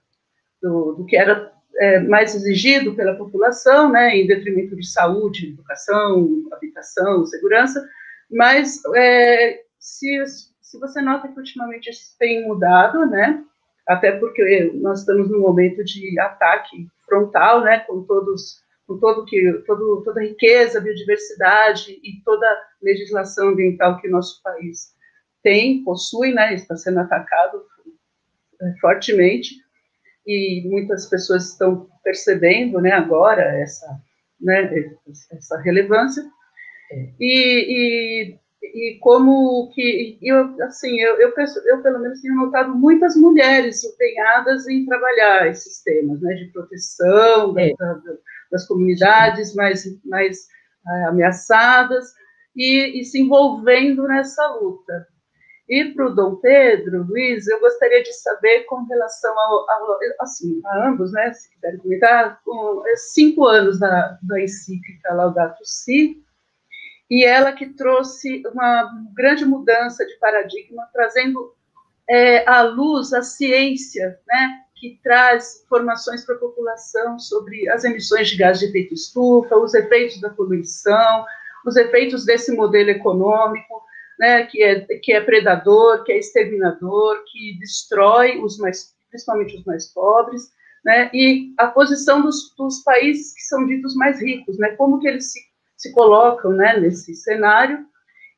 [0.65, 6.43] do, do que era é, mais exigido pela população, né, em detrimento de saúde, educação,
[6.51, 7.87] habitação, segurança,
[8.31, 10.25] mas é, se,
[10.63, 13.45] se você nota que ultimamente isso tem mudado, né,
[13.87, 19.53] até porque nós estamos num momento de ataque frontal, né, com todos, com todo que,
[19.67, 24.95] todo, toda a riqueza, biodiversidade e toda a legislação ambiental que o nosso país
[25.43, 27.63] tem, possui, né, está sendo atacado
[28.63, 29.64] é, fortemente,
[30.27, 33.87] e muitas pessoas estão percebendo, né, agora essa,
[34.41, 34.95] né,
[35.33, 36.23] essa relevância,
[36.93, 37.09] é.
[37.21, 41.33] e, e, e como que, eu, assim, eu, eu,
[41.67, 47.59] eu, pelo menos tenho notado muitas mulheres empenhadas em trabalhar esses temas, né, de proteção
[47.59, 47.75] é.
[47.79, 48.01] da,
[48.51, 50.39] das comunidades mais, mais
[50.87, 52.13] uh, ameaçadas,
[52.57, 55.07] e, e se envolvendo nessa luta.
[55.69, 60.61] E para o Dom Pedro, Luiz, eu gostaria de saber com relação ao, ao assim,
[60.67, 66.23] a ambos, né, se quiserem comentar, com cinco anos da, da encíclica Laudato Si,
[67.11, 71.55] e ela que trouxe uma grande mudança de paradigma, trazendo
[72.09, 78.29] é, à luz a ciência, né, que traz informações para a população sobre as emissões
[78.29, 81.25] de gás de efeito estufa, os efeitos da poluição,
[81.65, 83.83] os efeitos desse modelo econômico,
[84.19, 89.65] né, que, é, que é predador, que é exterminador, que destrói os mais, principalmente os
[89.65, 90.43] mais pobres,
[90.85, 95.09] né, e a posição dos, dos países que são ditos mais ricos, né, como que
[95.09, 95.41] eles se,
[95.77, 97.85] se colocam, né, nesse cenário,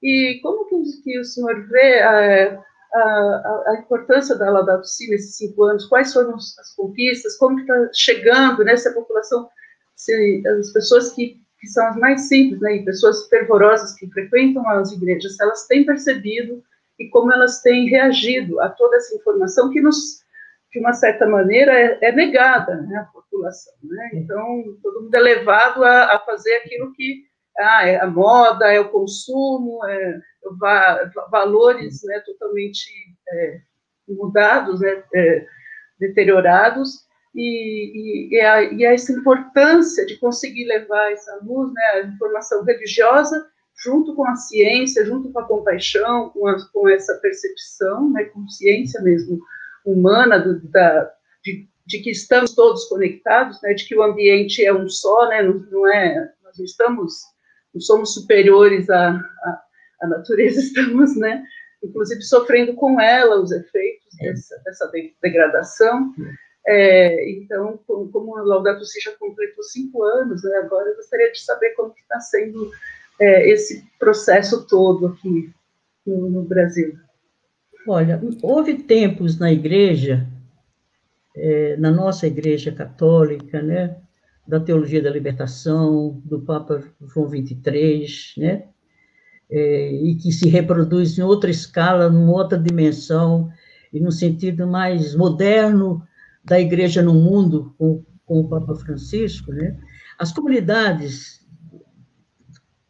[0.02, 2.62] e como que, que o senhor vê a,
[2.94, 7.90] a, a, importância da Laudato nesses cinco anos, quais foram as conquistas, como que está
[7.92, 9.48] chegando nessa população,
[9.96, 14.92] se, as pessoas que que são as mais simples, né, pessoas fervorosas que frequentam as
[14.92, 16.62] igrejas, elas têm percebido
[16.98, 20.24] e como elas têm reagido a toda essa informação que nos,
[20.72, 25.20] de uma certa maneira, é, é negada, né, à população, né, então todo mundo é
[25.20, 27.24] levado a, a fazer aquilo que
[27.58, 30.20] ah, é a moda, é o consumo, é,
[30.60, 32.88] va, valores, né, totalmente
[33.28, 33.60] é,
[34.08, 35.46] mudados, né, é,
[35.98, 37.05] deteriorados,
[37.36, 42.64] e, e, e, a, e, essa importância de conseguir levar essa luz, né, a informação
[42.64, 43.46] religiosa,
[43.84, 49.02] junto com a ciência, junto com a compaixão, com, a, com essa percepção, né, consciência
[49.02, 49.38] mesmo
[49.84, 51.12] humana do, da,
[51.44, 55.42] de, de, que estamos todos conectados, né, de que o ambiente é um só, né,
[55.42, 57.12] não, não é, nós não estamos,
[57.74, 59.62] não somos superiores à, à,
[60.00, 61.44] à natureza, estamos, né,
[61.84, 64.30] inclusive sofrendo com ela os efeitos é.
[64.30, 64.90] dessa, dessa
[65.22, 66.14] degradação.
[66.68, 71.40] É, então, como, a Laudato Si já completou cinco anos, né, agora eu gostaria de
[71.40, 72.72] saber como está sendo
[73.20, 75.52] é, esse processo todo aqui
[76.04, 76.98] no, no, Brasil.
[77.86, 80.26] Olha, houve tempos na igreja,
[81.36, 83.96] é, na nossa igreja católica, né,
[84.44, 88.06] da teologia da libertação, do Papa João XXIII,
[88.38, 88.64] né,
[89.48, 93.52] é, e que se reproduz em outra escala, numa outra dimensão,
[93.92, 96.02] e no sentido mais moderno
[96.46, 99.76] da igreja no mundo com, com o Papa Francisco, né?
[100.18, 101.44] as comunidades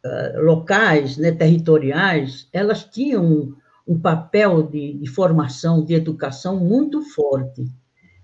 [0.05, 3.55] uh, locais, né, territoriais, elas tinham
[3.87, 7.65] um, papel de, de, formação, de educação muito forte.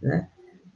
[0.01, 0.27] Né?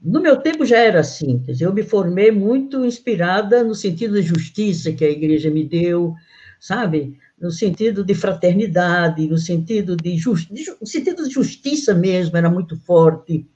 [0.01, 4.27] No meu tempo já era assim, dizer, eu me formei muito inspirada no sentido de
[4.27, 6.13] justiça que a igreja me deu,
[6.59, 7.17] sabe?
[7.39, 12.49] No sentido de fraternidade, no sentido de, just, de, no sentido de justiça mesmo, era
[12.49, 13.47] muito forte.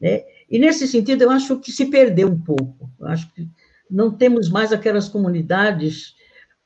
[0.00, 0.24] Né?
[0.50, 2.90] E, nesse sentido, eu acho que se perdeu um pouco.
[2.98, 3.48] Eu acho que
[3.90, 6.14] não temos mais aquelas comunidades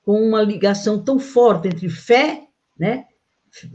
[0.03, 2.45] com uma ligação tão forte entre fé,
[2.79, 3.07] né?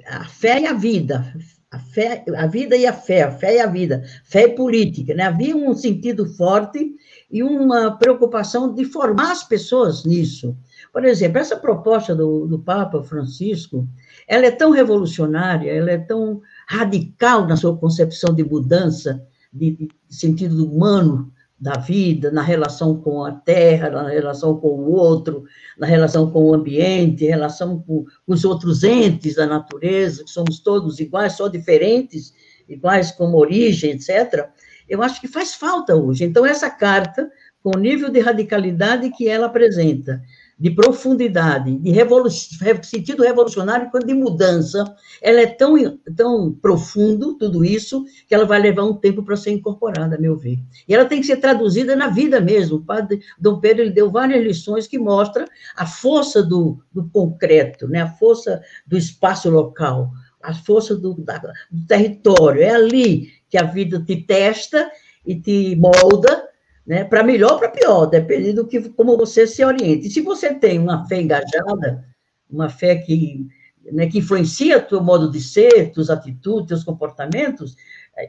[0.07, 1.33] a fé e a vida,
[1.71, 5.13] a, fé, a vida e a fé, a fé e a vida, fé e política.
[5.13, 5.23] Né?
[5.23, 6.95] Havia um sentido forte
[7.31, 10.55] e uma preocupação de formar as pessoas nisso.
[10.91, 13.87] Por exemplo, essa proposta do, do Papa Francisco,
[14.27, 19.87] ela é tão revolucionária, ela é tão radical na sua concepção de mudança, de, de
[20.09, 25.43] sentido humano da vida, na relação com a terra, na relação com o outro,
[25.77, 30.59] na relação com o ambiente, relação com, com os outros entes da natureza, que somos
[30.59, 32.33] todos iguais, só diferentes,
[32.67, 34.47] iguais como origem, etc.
[34.87, 36.23] Eu acho que faz falta hoje.
[36.23, 37.29] Então, essa carta,
[37.61, 40.21] com o nível de radicalidade que ela apresenta,
[40.59, 48.03] de profundidade, de revolu sentido revolucionário de mudança, ela é tão, tão profundo, tudo isso,
[48.27, 50.59] que ela vai levar um tempo para ser incorporada, a meu ver.
[50.85, 52.77] E ela tem que ser traduzida na vida mesmo.
[52.77, 55.45] O padre Dom Pedro ele deu várias lições que mostram
[55.77, 58.01] a força do, do concreto, né?
[58.01, 60.11] a força do espaço local,
[60.43, 61.37] a força do, da,
[61.71, 62.61] do território.
[62.61, 64.91] É ali que a vida te testa
[65.25, 66.48] e te molda,
[66.89, 67.03] né?
[67.03, 70.07] Para melhor ou para pior, dependendo do que como você se oriente.
[70.07, 72.03] E se você tem uma fé engajada,
[72.49, 73.47] uma fé que,
[73.91, 77.75] né, que influencia o teu modo de ser, tuas atitudes, teus comportamentos,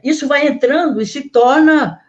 [0.03, 1.99] isso vai entrando e se torna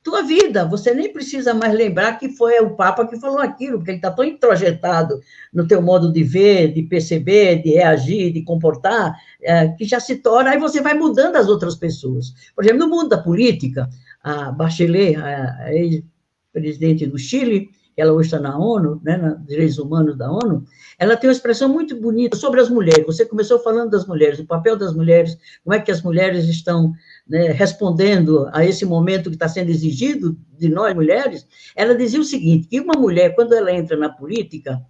[0.00, 0.64] tua vida.
[0.64, 4.12] Você nem precisa mais lembrar que foi o Papa que falou aquilo, porque ele está
[4.12, 5.18] tão introjetado
[5.52, 10.16] no teu modo de ver, de perceber, de reagir, de comportar, é, que já se
[10.16, 12.32] torna, aí você vai mudando as outras pessoas.
[12.54, 13.88] Por exemplo, no mundo da política,
[14.24, 20.16] a Bachelet, a ex-presidente do Chile, ela hoje está na ONU, né, na Direitos Humanos
[20.16, 20.64] da ONU,
[20.98, 23.06] ela tem uma expressão muito bonita sobre as mulheres.
[23.06, 26.92] Você começou falando das mulheres, o papel das mulheres, como é que as mulheres estão
[27.28, 31.46] né, respondendo a esse momento que está sendo exigido de nós mulheres.
[31.76, 34.80] Ela dizia o seguinte: que uma mulher, quando ela entra na política,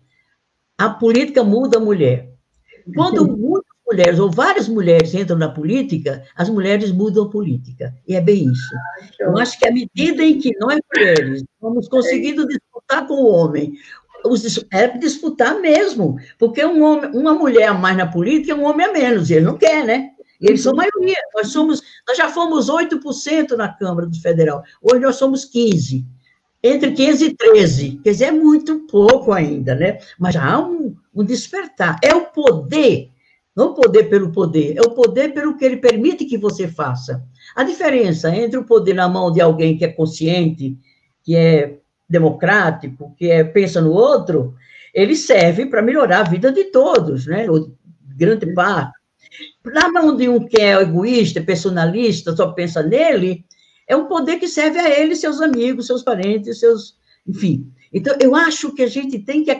[0.79, 2.33] a política muda a mulher.
[2.95, 7.95] Quando muitas mulheres, ou várias mulheres entram na política, as mulheres mudam a política.
[8.07, 8.75] E é bem isso.
[9.21, 13.75] Eu acho que à medida em que nós mulheres vamos conseguindo disputar com o homem
[14.73, 18.87] é disputar mesmo, porque um homem, uma mulher a mais na política é um homem
[18.87, 20.11] a menos, e ele não quer, né?
[20.41, 21.17] E eles são maioria.
[21.35, 24.63] Nós somos, nós já fomos 8% na Câmara do Federal.
[24.83, 26.05] Hoje nós somos 15.
[26.63, 28.01] Entre 15 e 13.
[28.03, 29.99] Quer dizer, é muito pouco ainda, né?
[30.19, 31.99] Mas já há um, um despertar.
[32.03, 33.11] É o poder,
[33.55, 37.23] não o poder pelo poder, é o poder pelo que ele permite que você faça.
[37.55, 40.77] A diferença entre o poder na mão de alguém que é consciente,
[41.23, 41.79] que é
[42.09, 44.55] democrático, que é, pensa no outro,
[44.93, 47.47] ele serve para melhorar a vida de todos, né?
[48.17, 48.93] grande parte.
[49.65, 53.45] Na mão de um que é egoísta, personalista, só pensa nele,
[53.89, 56.97] é um poder que serve a ele, seus amigos, seus parentes, seus.
[57.27, 57.71] Enfim.
[57.93, 59.57] Então, eu acho que a gente tem que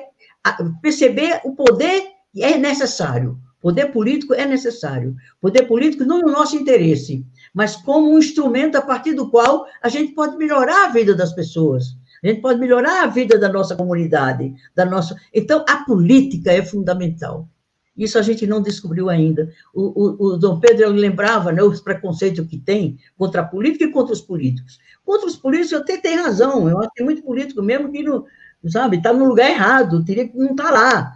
[0.83, 2.05] perceber o poder
[2.37, 3.39] é necessário.
[3.65, 5.17] Poder político é necessário.
[5.41, 7.25] Poder político não no nosso interesse,
[7.55, 11.33] mas como um instrumento a partir do qual a gente pode melhorar a vida das
[11.33, 11.97] pessoas.
[12.23, 15.17] A gente pode melhorar a vida da nossa comunidade, da nossa.
[15.33, 17.49] Então, a política é fundamental.
[17.97, 19.51] Isso a gente não descobriu ainda.
[19.73, 23.91] O, o, o Dom Pedro lembrava né, os preconceitos que tem contra a política e
[23.91, 24.79] contra os políticos.
[25.07, 26.69] Contra os políticos, até tem razão.
[26.69, 28.27] Eu acho que tem muito político mesmo que não,
[28.69, 31.15] sabe, está no lugar errado, teria que não estar tá lá.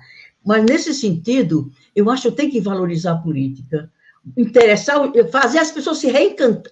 [0.49, 3.93] Mas, nesse sentido, eu acho que tem que valorizar a política
[4.35, 4.99] interessar,
[5.31, 6.11] fazer as pessoas se,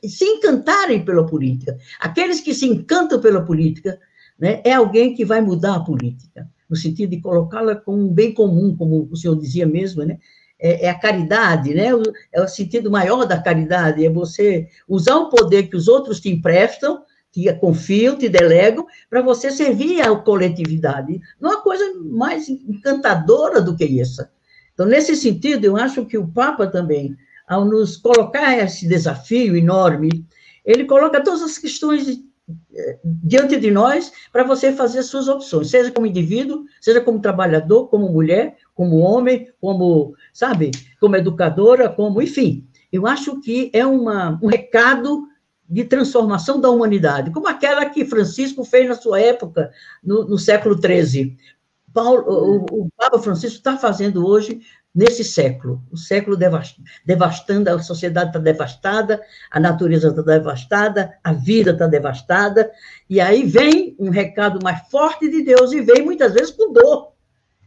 [0.09, 1.77] se encantarem pela política.
[2.01, 4.01] Aqueles que se encantam pela política
[4.39, 8.32] né, é alguém que vai mudar a política, no sentido de colocá-la como um bem
[8.32, 10.16] comum, como o senhor dizia mesmo, né?
[10.59, 11.89] É, é, a caridade, né?
[12.32, 16.31] É o sentido maior da caridade, é você usar o poder que os outros te
[16.31, 17.03] emprestam,
[17.36, 21.20] te confiam, te delegam, para você servir à coletividade.
[21.38, 24.30] Não há coisa mais encantadora do que essa.
[24.72, 27.14] Então, nesse sentido, eu acho que o Papa também,
[27.46, 30.24] ao nos colocar esse desafio enorme,
[30.64, 32.20] ele coloca todas as questões
[33.04, 37.88] diante de nós para você fazer as suas opções, seja como indivíduo, seja como trabalhador,
[37.88, 42.66] como mulher, como homem, como, sabe, como educadora, como, enfim.
[42.92, 45.26] Eu acho que é uma, um recado
[45.68, 49.70] de transformação da humanidade, como aquela que Francisco fez na sua época,
[50.02, 51.36] no, no século XIII.
[51.93, 54.60] Paulo, o, o Papa Francisco está fazendo hoje
[54.97, 56.38] nesse século, o século
[57.05, 59.20] devastando, a sociedade está devastada,
[59.51, 62.70] a natureza está devastada, a vida está devastada,
[63.09, 67.12] e aí vem um recado mais forte de Deus, e vem muitas vezes com dor.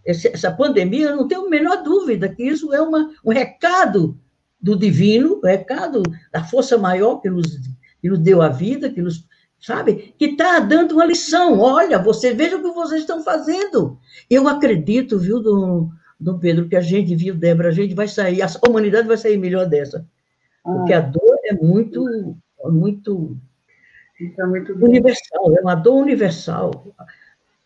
[0.03, 4.17] essa pandemia, não tenho a menor dúvida que isso é uma, um recado
[4.59, 6.01] do divino, um recado
[6.31, 7.59] da força maior que nos,
[8.01, 9.27] que nos deu a vida, que nos
[9.59, 10.13] sabe?
[10.17, 11.59] Que está dando uma lição.
[11.59, 13.99] Olha, você veja o que vocês estão fazendo.
[14.29, 15.89] Eu acredito, viu, do,
[16.19, 19.37] Dom Pedro, que a gente viu, Débora, a gente vai sair, a humanidade vai sair
[19.37, 20.05] melhor dessa.
[20.63, 22.35] Porque a dor é muito,
[22.65, 23.37] muito,
[24.19, 26.87] então, muito universal, é uma dor universal.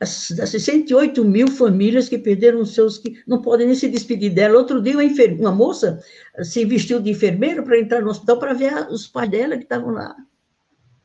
[0.04, 4.58] As 68 mil famílias que perderam seus, que não podem nem se despedir dela.
[4.58, 5.40] Outro dia, uma, enfer...
[5.40, 6.00] uma moça
[6.42, 9.92] se vestiu de enfermeira para entrar no hospital para ver os pais dela que estavam
[9.92, 10.16] lá.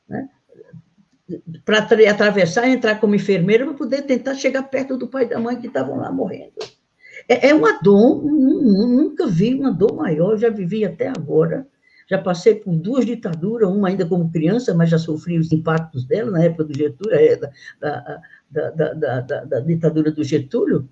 [0.08, 0.28] Né?
[1.64, 5.60] Para atravessar entrar como enfermeira para poder tentar chegar perto do pai e da mãe
[5.60, 6.54] que estavam lá morrendo.
[7.28, 11.66] É, é uma dor, nunca vi uma dor maior, já vivi até agora.
[12.10, 16.30] Já passei por duas ditaduras, uma ainda como criança, mas já sofri os impactos dela
[16.30, 17.36] na época do Getúlio, é,
[17.78, 18.20] da,
[18.50, 20.88] da, da, da, da ditadura do Getúlio,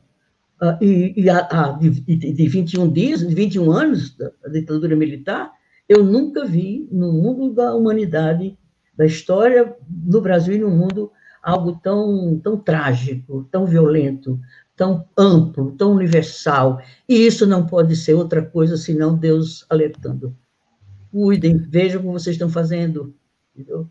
[0.61, 4.95] uh, e, e a, a, de, de 21 dias, de 21 anos da, da ditadura
[4.95, 5.53] militar,
[5.89, 8.59] eu nunca vi no mundo da humanidade,
[8.97, 11.13] da história no Brasil e no mundo,
[11.43, 14.41] algo tão, tão trágico, tão violento,
[14.75, 16.81] tão amplo, tão universal.
[17.09, 20.37] E isso não pode ser outra coisa senão Deus alertando.
[21.13, 23.15] Cuidem, vejam o que vocês estão fazendo.
[23.55, 23.89] Entendeu?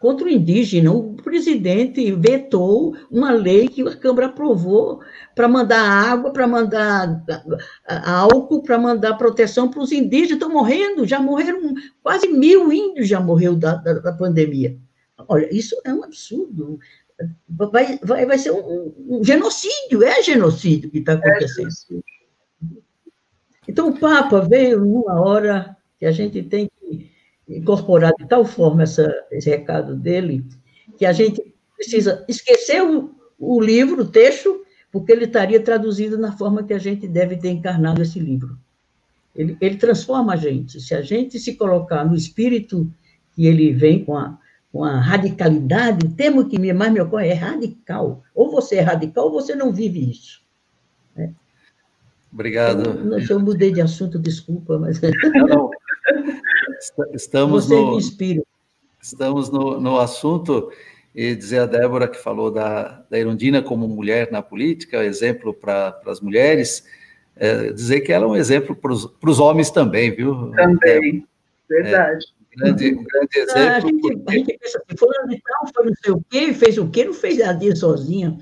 [0.00, 0.92] Contra o indígena.
[0.92, 5.00] O presidente vetou uma lei que a Câmara aprovou
[5.34, 7.24] para mandar água, para mandar
[8.04, 10.32] álcool, para mandar proteção para os indígenas.
[10.32, 14.76] Estão morrendo, já morreram, quase mil índios já morreu da, da, da pandemia.
[15.28, 16.78] Olha, isso é um absurdo.
[17.48, 21.68] Vai, vai, vai ser um, um genocídio, é genocídio que está é acontecendo.
[21.92, 22.16] É
[23.68, 26.75] então, o Papa veio numa hora que a gente tem que
[27.48, 30.44] incorporar de tal forma essa, esse recado dele,
[30.98, 36.32] que a gente precisa esquecer o, o livro, o texto, porque ele estaria traduzido na
[36.32, 38.58] forma que a gente deve ter encarnado esse livro.
[39.34, 40.80] Ele, ele transforma a gente.
[40.80, 42.90] Se a gente se colocar no espírito
[43.34, 44.38] que ele vem com a,
[44.72, 48.22] com a radicalidade, o termo que mais me ocorre é radical.
[48.34, 50.42] Ou você é radical ou você não vive isso.
[51.14, 51.34] Né?
[52.32, 53.12] Obrigado.
[53.12, 55.00] Eu, eu mudei de assunto, desculpa, mas.
[55.00, 55.70] Não, não.
[57.14, 57.98] Estamos no,
[59.02, 60.70] estamos no, no assunto
[61.14, 65.98] e dizer a Débora que falou da, da Irundina como mulher na política, exemplo para
[66.06, 66.84] as mulheres,
[67.34, 70.50] é, dizer que ela é um exemplo para os homens também, viu?
[70.50, 71.26] Também,
[71.70, 72.26] é, verdade.
[72.26, 73.62] É, um grande, um grande exemplo.
[73.62, 74.22] Ah, a, gente, porque...
[74.26, 77.04] a gente pensa assim, fulano de tal foi não sei o quê, fez o quê,
[77.04, 78.38] não fez nada sozinha.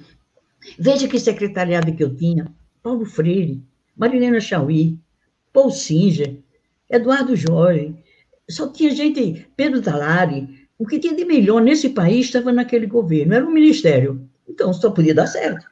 [0.79, 2.47] Veja que secretariado que eu tinha,
[2.83, 3.63] Paulo Freire,
[3.97, 4.99] Marilena Chauí,
[5.53, 6.39] Paul Singer,
[6.91, 7.95] Eduardo Jorge,
[8.49, 13.35] só tinha gente, Pedro Talari, o que tinha de melhor nesse país estava naquele governo,
[13.35, 14.29] era um ministério.
[14.49, 15.65] Então, só podia dar certo.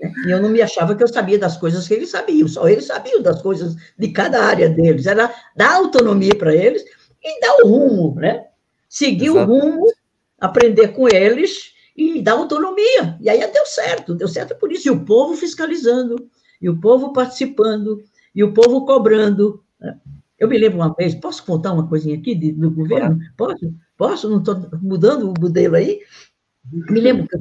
[0.00, 0.12] Né?
[0.26, 2.86] E eu não me achava que eu sabia das coisas que eles sabiam, só eles
[2.86, 5.06] sabiam das coisas de cada área deles.
[5.06, 6.84] Era dar autonomia para eles
[7.22, 8.46] e dar o rumo, né?
[8.88, 9.50] Seguir Exato.
[9.50, 9.92] o rumo,
[10.40, 13.18] aprender com eles e dar autonomia.
[13.20, 14.88] E aí deu certo, deu certo por isso.
[14.88, 16.30] E o povo fiscalizando,
[16.62, 18.02] e o povo participando,
[18.34, 19.62] e o povo cobrando.
[19.80, 19.98] Né?
[20.38, 23.18] Eu me lembro uma vez, posso contar uma coisinha aqui de, do governo?
[23.36, 23.74] Posso?
[23.96, 24.30] Posso?
[24.30, 26.00] Não estou mudando o modelo aí?
[26.70, 27.38] Me lembro que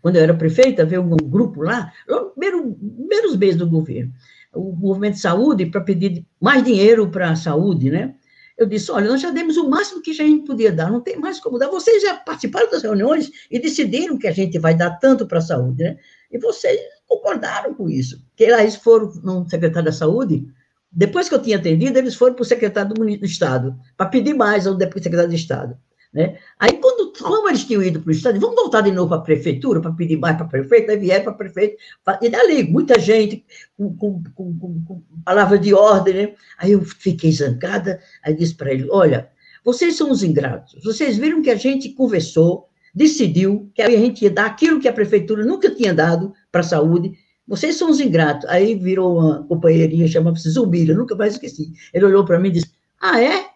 [0.00, 1.92] quando eu era prefeita, veio um grupo lá,
[2.34, 4.12] primeiro, primeiros meses do governo,
[4.54, 8.14] o movimento de saúde, para pedir mais dinheiro para a saúde, né?
[8.56, 11.18] Eu disse: olha, nós já demos o máximo que a gente podia dar, não tem
[11.18, 11.68] mais como dar.
[11.68, 15.42] Vocês já participaram das reuniões e decidiram que a gente vai dar tanto para a
[15.42, 15.98] saúde, né?
[16.30, 18.24] E vocês concordaram com isso.
[18.36, 20.46] Que lá eles foram no secretário da saúde,
[20.92, 24.34] depois que eu tinha atendido, eles foram para o secretário do, do Estado, para pedir
[24.34, 25.76] mais ao secretário de Estado.
[26.12, 26.38] Né?
[26.58, 29.22] Aí, quando, como eles tinham ido para o Estado, vamos voltar de novo para a
[29.22, 31.76] prefeitura, para pedir mais para a prefeita, aí vieram para a prefeita,
[32.20, 33.42] e dali, muita gente
[33.78, 36.34] com, com, com, com, palavra de ordem, né?
[36.58, 39.30] Aí eu fiquei zangada, aí disse para ele, olha,
[39.64, 44.30] vocês são os ingratos, vocês viram que a gente conversou, decidiu que a gente ia
[44.30, 47.14] dar aquilo que a prefeitura nunca tinha dado para a saúde,
[47.46, 48.48] vocês são os ingratos.
[48.48, 51.72] Aí virou uma companheirinha, chamava-se Zumira, nunca mais esqueci.
[51.92, 53.46] Ele olhou para mim e disse: Ah, é?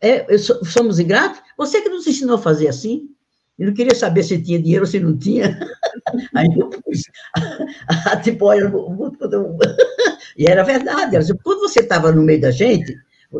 [0.00, 1.40] é somos ingratos?
[1.56, 3.08] Você que nos ensinou a fazer assim?
[3.58, 5.58] Eu não queria saber se tinha dinheiro ou se não tinha.
[6.34, 7.02] Aí eu pus
[7.88, 8.72] a, a tipóia.
[10.36, 11.14] E era verdade.
[11.14, 12.96] Ela disse, quando você estava no meio da gente,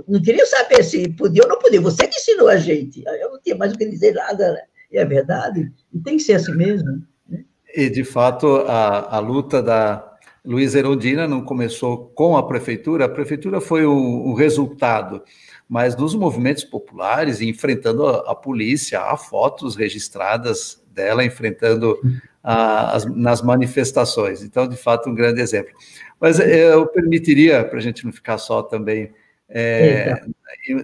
[0.06, 1.80] não queria saber se podia ou não podia.
[1.80, 3.02] Você que ensinou a gente.
[3.04, 4.52] Eu não tinha mais o que dizer nada.
[4.52, 4.62] Né?
[4.92, 5.72] E é verdade.
[5.92, 7.02] E tem que ser assim mesmo.
[7.74, 10.12] E, de fato, a, a luta da
[10.44, 15.22] Luiz Erundina não começou com a prefeitura, a prefeitura foi o, resultado,
[15.68, 21.98] mas nos movimentos populares, enfrentando a, a, polícia, há fotos registradas dela enfrentando
[22.42, 24.42] a, as, nas manifestações.
[24.42, 25.72] Então, de fato, um grande exemplo.
[26.20, 29.12] Mas eu permitiria, para a gente não ficar só também
[29.48, 30.22] é,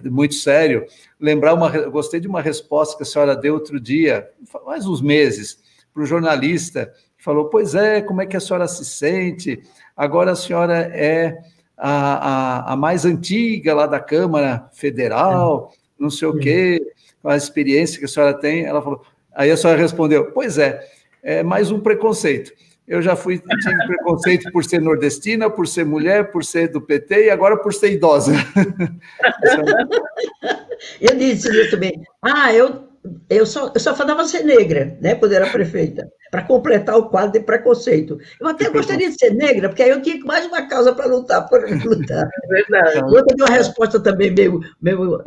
[0.05, 0.85] muito sério,
[1.19, 1.69] lembrar uma.
[1.89, 6.05] Gostei de uma resposta que a senhora deu outro dia, faz uns meses para o
[6.05, 9.61] jornalista, que falou: Pois é, como é que a senhora se sente?
[9.95, 11.37] Agora a senhora é
[11.77, 17.37] a, a, a mais antiga lá da Câmara Federal, não sei o quê, com a
[17.37, 18.65] experiência que a senhora tem.
[18.65, 19.05] Ela falou.
[19.33, 20.85] Aí a senhora respondeu: Pois é,
[21.23, 22.51] é mais um preconceito.
[22.87, 27.25] Eu já fui, tive preconceito por ser nordestina, por ser mulher, por ser do PT
[27.25, 28.33] e agora por ser idosa.
[30.99, 32.01] eu disse isso também.
[32.19, 32.88] Ah, eu
[33.29, 37.33] eu só, eu só falava ser negra, né, quando era prefeita, para completar o quadro
[37.33, 38.19] de preconceito.
[38.39, 41.47] Eu até gostaria de ser negra, porque aí eu tinha mais uma causa para lutar,
[41.47, 42.29] para lutar.
[42.43, 43.03] É verdade.
[43.03, 45.23] Outra deu uma resposta também meio, meio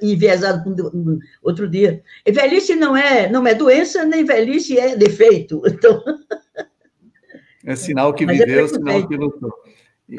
[0.00, 0.64] enviesada
[1.42, 2.02] outro dia.
[2.26, 5.62] E velhice não é, não é doença, nem velhice é defeito.
[5.72, 6.00] Então...
[7.64, 9.52] É sinal que Mas é viveu, é sinal que lutou.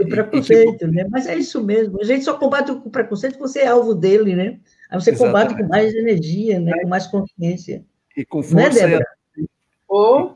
[0.01, 0.87] O preconceito, que...
[0.87, 1.05] né?
[1.09, 1.99] Mas é isso mesmo.
[2.01, 4.59] A gente só combate o preconceito se você é alvo dele, né?
[4.93, 5.47] Aí você Exatamente.
[5.47, 6.71] combate com mais energia, né?
[6.83, 7.83] com mais consciência.
[8.15, 8.87] E com né, força.
[8.87, 8.99] Né,
[9.35, 9.45] e,
[9.89, 10.31] oh.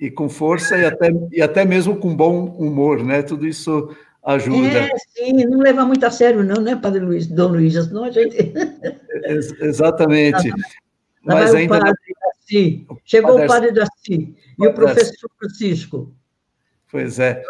[0.00, 3.22] e, e, com força e até, e até mesmo com bom humor, né?
[3.22, 3.92] Tudo isso
[4.24, 4.68] ajuda.
[4.68, 7.74] É, sim, não levar muito a sério, não, né, Padre Luiz, Dom Luiz?
[7.74, 8.52] Senão a gente.
[9.60, 10.48] Exatamente.
[11.26, 12.86] Lá Mas ainda o padre Daci.
[13.04, 16.14] Chegou o padre Daci e o professor Francisco.
[16.88, 17.42] Pois é.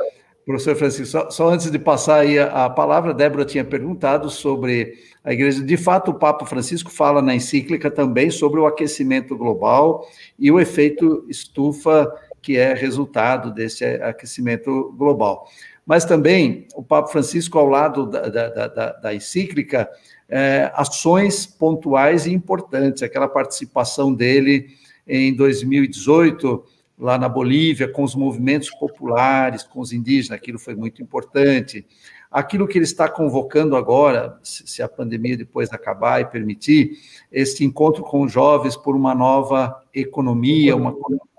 [0.47, 4.95] Professor Francisco, só, só, antes de passar aí a, a, palavra, Débora tinha perguntado sobre
[5.29, 5.63] a igreja.
[5.63, 10.59] De fato, o Papa Francisco fala na encíclica também sobre o aquecimento global e o
[10.59, 12.11] efeito estufa
[12.41, 15.47] que é resultado desse aquecimento global.
[15.85, 19.87] Mas também o Papa Francisco, ao lado da, da, da, da encíclica,
[20.31, 24.69] é, ações pontuais e importantes, aquela participação dele
[25.07, 26.65] em 2018
[26.99, 31.87] lá na Bolívia, com os movimentos populares, com os indígenas, aquilo foi muito importante.
[32.31, 36.99] Aquilo que ele está convocando agora, se a pandemia depois acabar e permitir,
[37.33, 40.95] esse encontro com os jovens por uma nova economia, uma,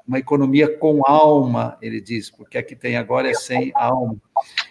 [0.07, 4.17] uma economia com alma, ele diz, porque a que tem agora é sem alma.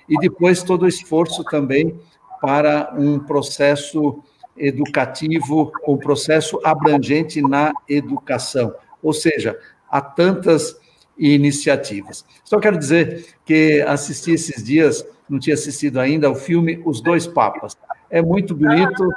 [0.08, 1.96] E depois todo o esforço também
[2.40, 4.20] para um processo
[4.56, 8.74] educativo, um processo abrangente na educação.
[9.00, 9.56] Ou seja,
[9.88, 10.76] há tantas
[11.18, 12.24] iniciativas.
[12.44, 17.26] Só quero dizer que assisti esses dias, não tinha assistido ainda, o filme Os Dois
[17.26, 17.76] Papas.
[18.10, 19.08] É muito bonito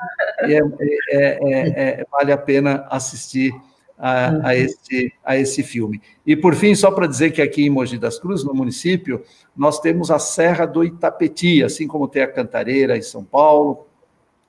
[0.47, 0.61] e é,
[1.09, 3.53] é, é, é vale a pena assistir
[4.01, 6.01] a, a, esse, a esse filme.
[6.25, 9.23] E, por fim, só para dizer que aqui em Mogi das Cruzes, no município,
[9.55, 13.85] nós temos a Serra do Itapeti, assim como tem a Cantareira em São Paulo,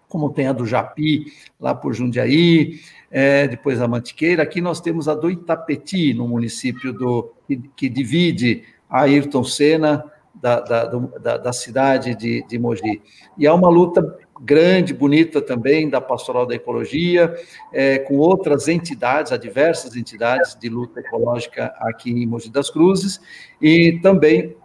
[0.09, 1.27] como tem a do Japi,
[1.61, 2.81] lá por Jundiaí,
[3.13, 4.43] é, depois a Mantiqueira.
[4.43, 10.03] Aqui nós temos a do Itapeti, no município do, que, que divide a Ayrton Senna
[10.35, 13.03] da, da, da, da cidade de, de Mogi.
[13.37, 17.33] E há uma luta grande, bonita também, da Pastoral da Ecologia,
[17.73, 23.21] é, com outras entidades, há diversas entidades de luta ecológica aqui em Mogi das Cruzes,
[23.61, 24.57] e também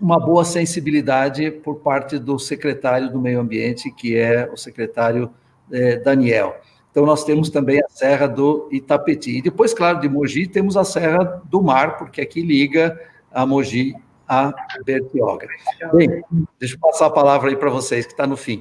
[0.00, 5.32] uma boa sensibilidade por parte do secretário do Meio Ambiente, que é o secretário
[5.72, 6.54] é, Daniel.
[6.90, 9.38] Então, nós temos também a Serra do Itapeti.
[9.38, 12.98] E depois, claro, de Mogi, temos a Serra do Mar, porque aqui liga
[13.32, 13.94] a Mogi
[14.28, 14.52] a
[14.84, 15.48] Bertioga.
[15.94, 16.22] Bem,
[16.60, 18.60] deixa eu passar a palavra aí para vocês, que está no fim.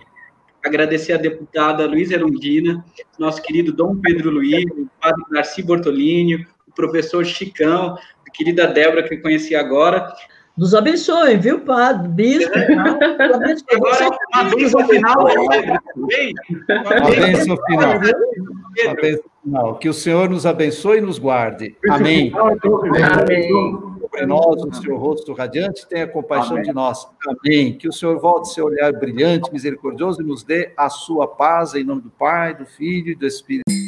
[0.64, 2.84] Agradecer a deputada Luísa Erundina,
[3.20, 9.04] nosso querido Dom Pedro Luiz, o padre Narci Bortolini, o professor Chicão, a querida Débora,
[9.04, 10.14] que eu conheci agora,
[10.58, 12.08] nos abençoe, viu, Padre?
[12.08, 12.52] Bispo.
[13.76, 15.28] Agora, a bênção final.
[15.28, 17.92] A bênção final.
[17.94, 19.76] A bênção final.
[19.76, 21.76] Que o Senhor nos abençoe e nos guarde.
[21.90, 22.32] Amém.
[22.36, 23.50] Amém.
[24.00, 26.64] Sobre nós, o seu rosto radiante, tenha compaixão Amém.
[26.64, 27.08] de nós.
[27.28, 27.78] Amém.
[27.78, 31.84] Que o Senhor volte seu olhar brilhante, misericordioso e nos dê a sua paz, em
[31.84, 33.87] nome do Pai, do Filho e do Espírito